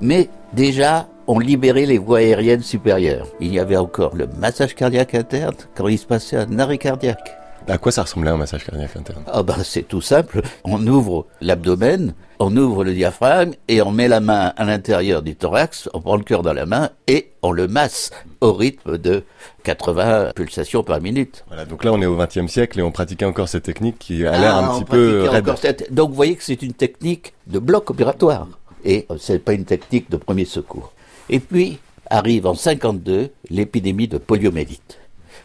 [0.02, 3.26] Mais déjà, on libérait les voies aériennes supérieures.
[3.40, 7.34] Il y avait encore le massage cardiaque interne quand il se passait un arrêt cardiaque.
[7.68, 9.22] À quoi ça ressemblait un massage cardiaque interne?
[9.26, 10.40] Ah bah c'est tout simple.
[10.64, 15.36] On ouvre l'abdomen, on ouvre le diaphragme et on met la main à l'intérieur du
[15.36, 18.10] thorax, on prend le cœur dans la main et on le masse
[18.40, 19.22] au rythme de
[19.64, 21.44] 80 pulsations par minute.
[21.48, 24.24] Voilà, donc là on est au XXe siècle et on pratiquait encore cette technique qui
[24.26, 25.52] a l'air Ah, un on petit peu raide.
[25.60, 28.48] cette- Donc vous voyez que c'est une technique de bloc opératoire
[28.84, 30.92] et euh, c'est pas une technique de premier secours.
[31.28, 34.98] Et puis arrive en 52 l'épidémie de poliomyélite.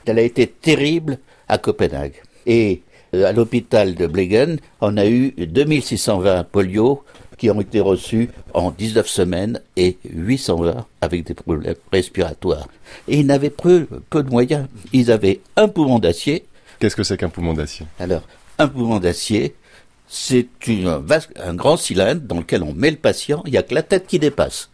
[0.05, 1.17] Elle a été terrible
[1.53, 2.15] à Copenhague
[2.47, 2.81] et
[3.13, 7.03] euh, à l'hôpital de Blegen, on a eu 2620 polio
[7.37, 12.67] qui ont été reçus en 19 semaines et 820 avec des problèmes respiratoires.
[13.07, 14.65] Et ils n'avaient peu, peu de moyens.
[14.93, 16.45] Ils avaient un poumon d'acier
[16.79, 17.85] Qu'est-ce que c'est qu'un poumon d'acier?
[17.99, 18.23] Alors,
[18.57, 19.55] un poumon d'acier,
[20.07, 23.83] c'est un grand cylindre dans lequel on met le patient, il n'y a que la
[23.83, 24.69] tête qui dépasse.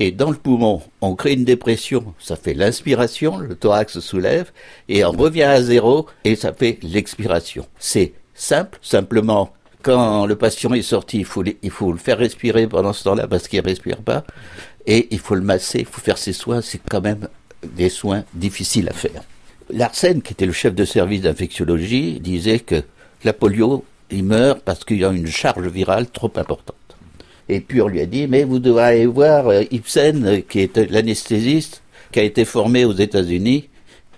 [0.00, 4.50] Et dans le poumon, on crée une dépression, ça fait l'inspiration, le thorax se soulève,
[4.88, 7.66] et on revient à zéro, et ça fait l'expiration.
[7.78, 12.66] C'est simple, simplement, quand le patient est sorti, il faut, il faut le faire respirer
[12.66, 14.24] pendant ce temps-là parce qu'il ne respire pas,
[14.86, 17.28] et il faut le masser, il faut faire ses soins, c'est quand même
[17.62, 19.22] des soins difficiles à faire.
[19.70, 22.82] Larsen, qui était le chef de service d'infectiologie, disait que
[23.22, 26.76] la polio, il meurt parce qu'il y a une charge virale trop importante.
[27.48, 30.60] Et puis on lui a dit, mais vous devrez aller voir euh, Ibsen, euh, qui
[30.60, 31.82] est l'anesthésiste,
[32.12, 33.68] qui a été formé aux États-Unis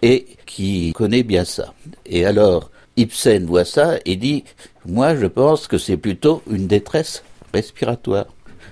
[0.02, 1.74] et qui connaît bien ça.
[2.04, 4.44] Et alors, Ibsen voit ça et dit,
[4.84, 8.26] moi je pense que c'est plutôt une détresse respiratoire.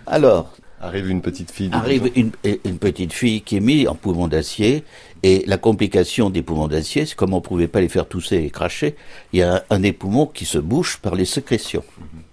[0.06, 1.70] Alors, Arrive une petite fille.
[1.72, 4.84] Arrive une, une petite fille qui est mise en poumon d'acier,
[5.24, 8.36] et la complication des poumons d'acier, c'est comme on ne pouvait pas les faire tousser
[8.36, 8.94] et cracher,
[9.32, 11.82] il y a un, des poumons qui se bouche par les sécrétions.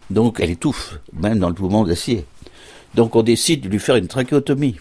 [0.10, 2.26] Donc elle étouffe, même dans le poumon d'acier.
[2.94, 4.76] Donc on décide de lui faire une trachéotomie.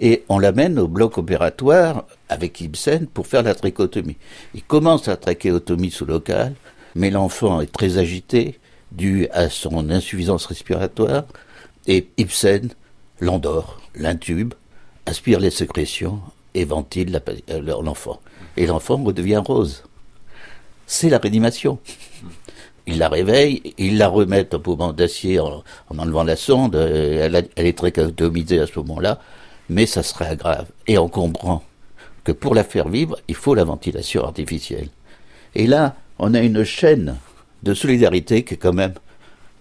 [0.00, 4.16] Et on l'amène au bloc opératoire avec Ibsen pour faire la trachéotomie.
[4.54, 6.52] Il commence la trachéotomie sous local,
[6.96, 8.58] mais l'enfant est très agité,
[8.90, 11.22] dû à son insuffisance respiratoire,
[11.86, 12.70] et Ibsen
[13.20, 14.52] l'endort, l'intube,
[15.06, 16.20] aspire les sécrétions
[16.56, 18.18] et ventile la pa- euh, l'enfant.
[18.56, 19.84] Et l'enfant redevient rose.
[20.86, 21.78] C'est la réanimation.
[22.86, 26.76] Il la réveille, il la remet au poumon d'acier en, en enlevant la sonde.
[26.76, 27.26] euh,
[27.56, 29.20] Elle, est très atomisée à ce moment-là,
[29.68, 30.66] mais ça serait grave.
[30.86, 31.62] Et on comprend
[32.24, 34.88] que pour la faire vivre, il faut la ventilation artificielle.
[35.54, 37.16] Et là, on a une chaîne
[37.62, 38.94] de solidarité qui est quand même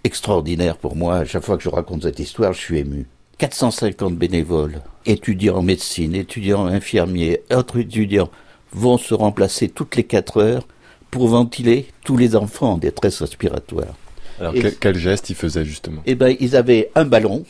[0.04, 1.18] extraordinaire pour moi.
[1.18, 3.08] À chaque fois que je raconte cette histoire, je suis ému.
[3.38, 8.30] 450 bénévoles, étudiants en médecine, étudiants infirmiers, autres étudiants,
[8.72, 10.68] vont se remplacer toutes les 4 heures
[11.12, 13.94] pour ventiler tous les enfants en détresse respiratoire.
[14.40, 16.02] Alors Et- quel, quel geste il faisait justement?
[16.06, 17.46] Eh ben, ils avaient un ballon,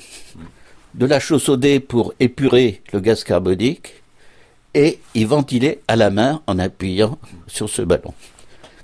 [0.94, 4.02] de la chaussodée pour épurer le gaz carbonique,
[4.74, 7.18] et ils ventilaient à la main en appuyant
[7.48, 8.14] sur ce ballon.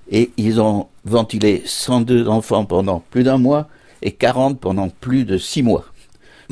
[0.10, 3.68] Et ils ont ventilé 102 enfants pendant plus d'un mois
[4.02, 5.86] et 40 pendant plus de 6 mois.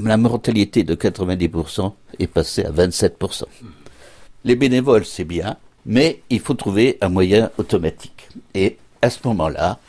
[0.04, 3.44] La mortalité de 90% est passée à 27%.
[4.46, 8.30] Les bénévoles, c'est bien, mais il faut trouver un moyen automatique.
[8.54, 9.80] Et à ce moment-là,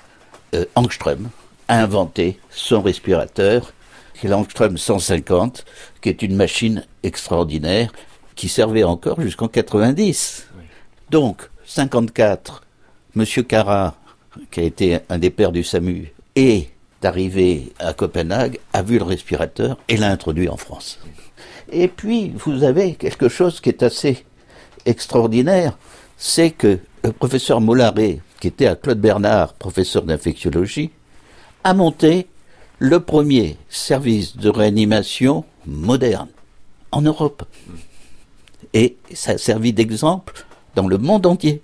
[0.55, 1.29] euh, Angström
[1.69, 3.73] a inventé son respirateur,
[4.19, 5.65] qui est l'Angström 150,
[6.01, 7.93] qui est une machine extraordinaire
[8.35, 10.49] qui servait encore jusqu'en 90.
[11.11, 12.65] Donc, 54,
[13.15, 13.95] Monsieur Cara,
[14.51, 16.71] qui a été un des pères du SAMU, est
[17.07, 20.99] arrivé à Copenhague, a vu le respirateur et l'a introduit en France.
[21.73, 24.25] Et puis, vous avez quelque chose qui est assez
[24.87, 25.79] extraordinaire,
[26.17, 30.91] c'est que le professeur Mollaret, qui était à Claude Bernard, professeur d'infectiologie,
[31.65, 32.27] a monté
[32.79, 36.29] le premier service de réanimation moderne
[36.93, 37.45] en Europe.
[38.73, 40.45] Et ça a servi d'exemple
[40.75, 41.63] dans le monde entier.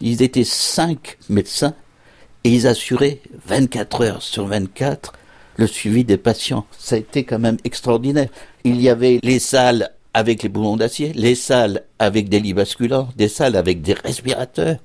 [0.00, 1.74] Ils étaient cinq médecins
[2.44, 5.12] et ils assuraient 24 heures sur 24
[5.56, 6.64] le suivi des patients.
[6.78, 8.28] Ça a été quand même extraordinaire.
[8.64, 13.08] Il y avait les salles avec les poumons d'acier, les salles avec des lits basculants,
[13.16, 14.76] des salles avec des respirateurs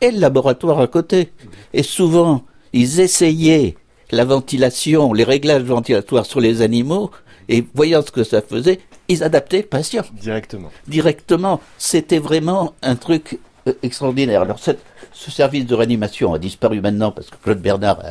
[0.00, 1.30] et le laboratoire à côté.
[1.72, 3.76] Et souvent, ils essayaient
[4.10, 7.10] la ventilation, les réglages ventilatoires sur les animaux
[7.48, 10.70] et voyant ce que ça faisait, ils adaptaient le patient Directement.
[10.86, 11.60] directement.
[11.78, 13.38] C'était vraiment un truc
[13.68, 14.42] euh, extraordinaire.
[14.42, 14.82] Alors, cette-
[15.22, 18.02] ce service de réanimation a disparu maintenant parce que Claude Bernard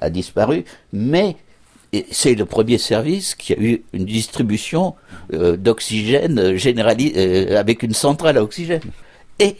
[0.00, 1.36] a, disparu, mais
[2.12, 4.94] c'est le premier service qui a eu une distribution
[5.32, 8.82] euh, d'oxygène généralisée avec une centrale à oxygène.
[9.40, 9.56] Et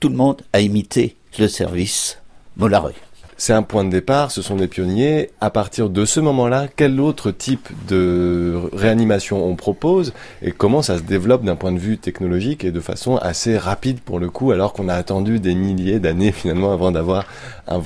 [0.00, 2.18] tout le monde a imité le service
[2.56, 2.94] Mollaret.
[3.38, 5.30] C'est un point de départ, ce sont des pionniers.
[5.40, 10.12] À partir de ce moment-là, quel autre type de réanimation on propose
[10.42, 14.00] et comment ça se développe d'un point de vue technologique et de façon assez rapide
[14.00, 17.26] pour le coup, alors qu'on a attendu des milliers d'années finalement avant d'avoir
[17.70, 17.78] une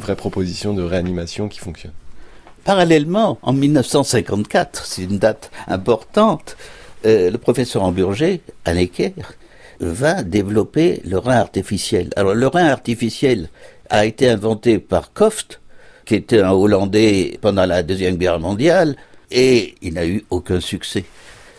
[0.00, 1.92] vraie proposition de réanimation qui fonctionne.
[2.64, 6.56] Parallèlement, en 1954, c'est une date importante,
[7.06, 9.14] euh, le professeur Hamburger, à Necker,
[9.80, 12.10] va développer le rein artificiel.
[12.16, 13.48] Alors le rein artificiel,
[13.92, 15.60] a été inventé par Koft,
[16.06, 18.96] qui était un Hollandais pendant la Deuxième Guerre mondiale,
[19.30, 21.04] et il n'a eu aucun succès.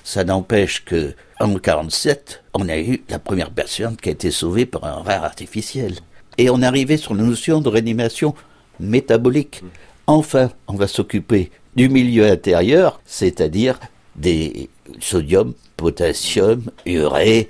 [0.03, 4.65] Ça n'empêche que en 1947, on a eu la première personne qui a été sauvée
[4.65, 5.93] par un rein artificiel.
[6.39, 8.33] Et on arrivé sur la notion de réanimation
[8.79, 9.61] métabolique.
[10.07, 13.79] Enfin, on va s'occuper du milieu intérieur, c'est-à-dire
[14.15, 14.69] des
[14.99, 17.47] sodium, potassium, urée,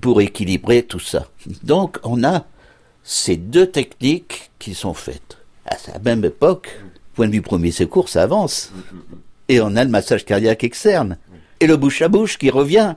[0.00, 1.28] pour équilibrer tout ça.
[1.62, 2.46] Donc, on a
[3.04, 5.36] ces deux techniques qui sont faites.
[5.66, 6.80] À la même époque,
[7.14, 8.72] point de vue premier secours, ça avance.
[9.48, 11.18] Et on a le massage cardiaque externe.
[11.60, 12.94] Et le bouche à bouche qui revient.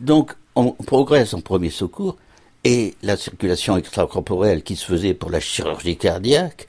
[0.00, 2.16] Donc, on progresse en premier secours.
[2.62, 6.68] Et la circulation extracorporelle qui se faisait pour la chirurgie cardiaque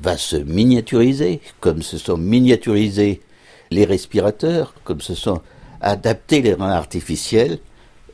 [0.00, 3.22] va se miniaturiser, comme se sont miniaturisés
[3.70, 5.40] les respirateurs, comme se sont
[5.80, 7.58] adaptés les reins artificiels.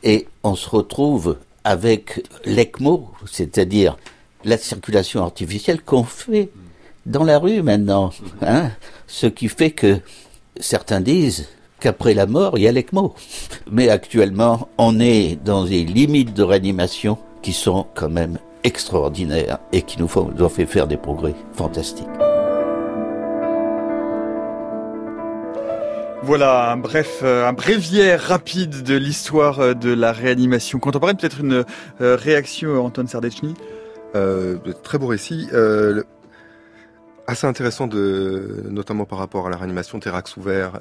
[0.03, 1.37] Et on se retrouve
[1.67, 3.97] avec l'ECMO, c'est-à-dire
[4.45, 6.51] la circulation artificielle qu'on fait
[7.07, 8.13] dans la rue maintenant.
[8.41, 8.71] Hein
[9.09, 9.99] Ce qui fait que
[10.61, 11.49] certains disent
[11.81, 13.17] qu'après la mort, il y a l'ECMO.
[13.69, 19.83] Mais actuellement, on est dans des limites de réanimation qui sont quand même extraordinaires et
[19.83, 22.07] qui nous font, ont fait faire des progrès fantastiques.
[26.27, 31.17] Voilà, un bref, euh, un bréviaire rapide de l'histoire euh, de la réanimation contemporaine.
[31.17, 31.65] Peut-être une
[32.01, 33.55] euh, réaction, Anton Sardechny
[34.83, 35.49] Très beau récit.
[37.29, 40.81] assez intéressant, de, notamment par rapport à la réanimation thorax ouvert,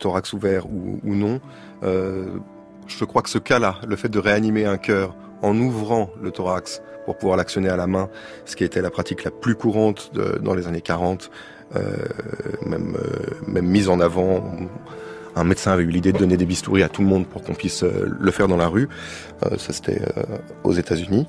[0.00, 1.40] thorax ouvert ou, non.
[1.82, 6.82] je crois que ce cas-là, le fait de réanimer un cœur en ouvrant le thorax
[7.04, 8.08] pour pouvoir l'actionner à la main,
[8.44, 10.10] ce qui était la pratique la plus courante
[10.42, 11.53] dans les années 40, euh,
[12.66, 14.44] même, euh, même mise en avant.
[15.36, 17.54] Un médecin avait eu l'idée de donner des bistouris à tout le monde pour qu'on
[17.54, 18.88] puisse euh, le faire dans la rue.
[19.58, 20.00] ça, c'était
[20.62, 21.26] aux États-Unis.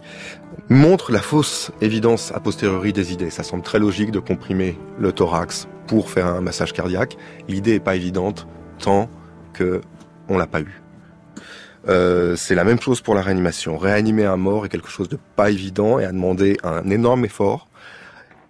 [0.69, 3.29] Montre la fausse évidence a posteriori des idées.
[3.29, 7.17] Ça semble très logique de comprimer le thorax pour faire un massage cardiaque.
[7.47, 8.47] L'idée est pas évidente
[8.79, 9.09] tant
[9.53, 9.81] que
[10.27, 10.81] on l'a pas eu.
[11.87, 13.77] Euh, c'est la même chose pour la réanimation.
[13.77, 17.67] Réanimer un mort est quelque chose de pas évident et a demandé un énorme effort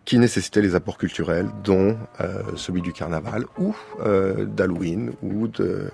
[0.06, 3.76] qui nécessitait les apports culturels, dont euh, celui du carnaval ou
[4.06, 5.89] euh, d'Halloween ou de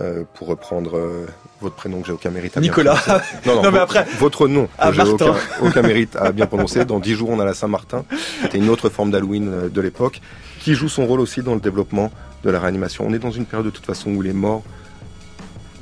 [0.00, 1.26] euh, pour reprendre euh,
[1.60, 2.96] votre prénom que j'ai aucun mérite à Nicolas.
[3.44, 6.84] non, non, non, mais après, votre nom que j'ai aucun, aucun, mérite à bien prononcer.
[6.84, 8.04] Dans dix jours, on a la Saint-Martin.
[8.40, 10.22] C'était une autre forme d'Halloween euh, de l'époque
[10.60, 12.10] qui joue son rôle aussi dans le développement
[12.44, 13.04] de la réanimation.
[13.06, 14.62] On est dans une période de toute façon où les morts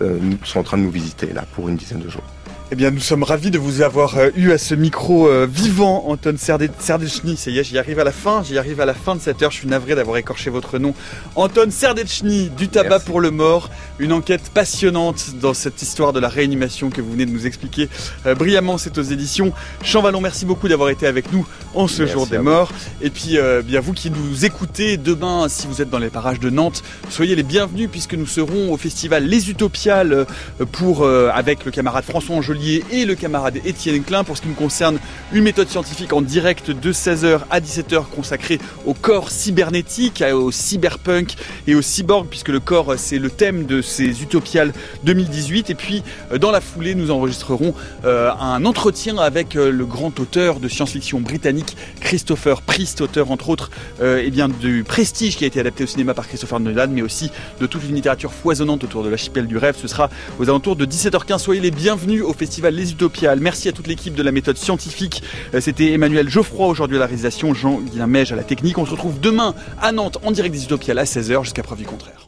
[0.01, 2.25] euh, sont en train de nous visiter là pour une dizaine de jours.
[2.71, 6.05] Eh bien, nous sommes ravis de vous avoir euh, eu à ce micro euh, vivant,
[6.09, 7.39] Anton Serdechny.
[7.39, 8.43] Ça y est, j'y arrive à la fin.
[8.43, 9.51] J'y arrive à la fin de cette heure.
[9.51, 10.93] Je suis navré d'avoir écorché votre nom.
[11.35, 13.71] Anton Serdechny, du tabac pour le mort.
[14.01, 17.89] Une enquête passionnante dans cette histoire de la réanimation que vous venez de nous expliquer
[18.27, 18.79] euh, brillamment.
[18.79, 20.21] C'est aux éditions Champvallon.
[20.21, 22.71] Merci beaucoup d'avoir été avec nous en ce jour des morts.
[23.03, 26.51] Et puis, bien vous qui nous écoutez demain, si vous êtes dans les parages de
[26.51, 30.27] Nantes, soyez les bienvenus puisque nous serons au festival Les Utopiales
[30.73, 34.55] pour avec le camarade François Angeli et le camarade Étienne Klein pour ce qui me
[34.55, 34.99] concerne
[35.33, 41.35] une méthode scientifique en direct de 16h à 17h consacrée au corps cybernétique, au cyberpunk
[41.67, 44.73] et au cyborg puisque le corps c'est le thème de ces Utopiales
[45.05, 47.75] 2018 et puis euh, dans la foulée nous enregistrerons
[48.05, 53.49] euh, un entretien avec euh, le grand auteur de science-fiction britannique Christopher Priest, auteur entre
[53.49, 53.71] autres
[54.01, 57.31] eh bien, du Prestige qui a été adapté au cinéma par Christopher Nolan mais aussi
[57.61, 59.77] de toute une littérature foisonnante autour de l'archipel du rêve.
[59.81, 61.39] Ce sera aux alentours de 17h15.
[61.39, 63.41] Soyez les bienvenus au festival Les Utopiales.
[63.41, 65.23] Merci à toute l'équipe de la méthode scientifique.
[65.61, 68.79] C'était Emmanuel Geoffroy aujourd'hui à la réalisation, Jean-Guilain Mège à la technique.
[68.79, 71.87] On se retrouve demain à Nantes en direct des Utopiales à 16h jusqu'à preuve du
[71.87, 72.28] contraire.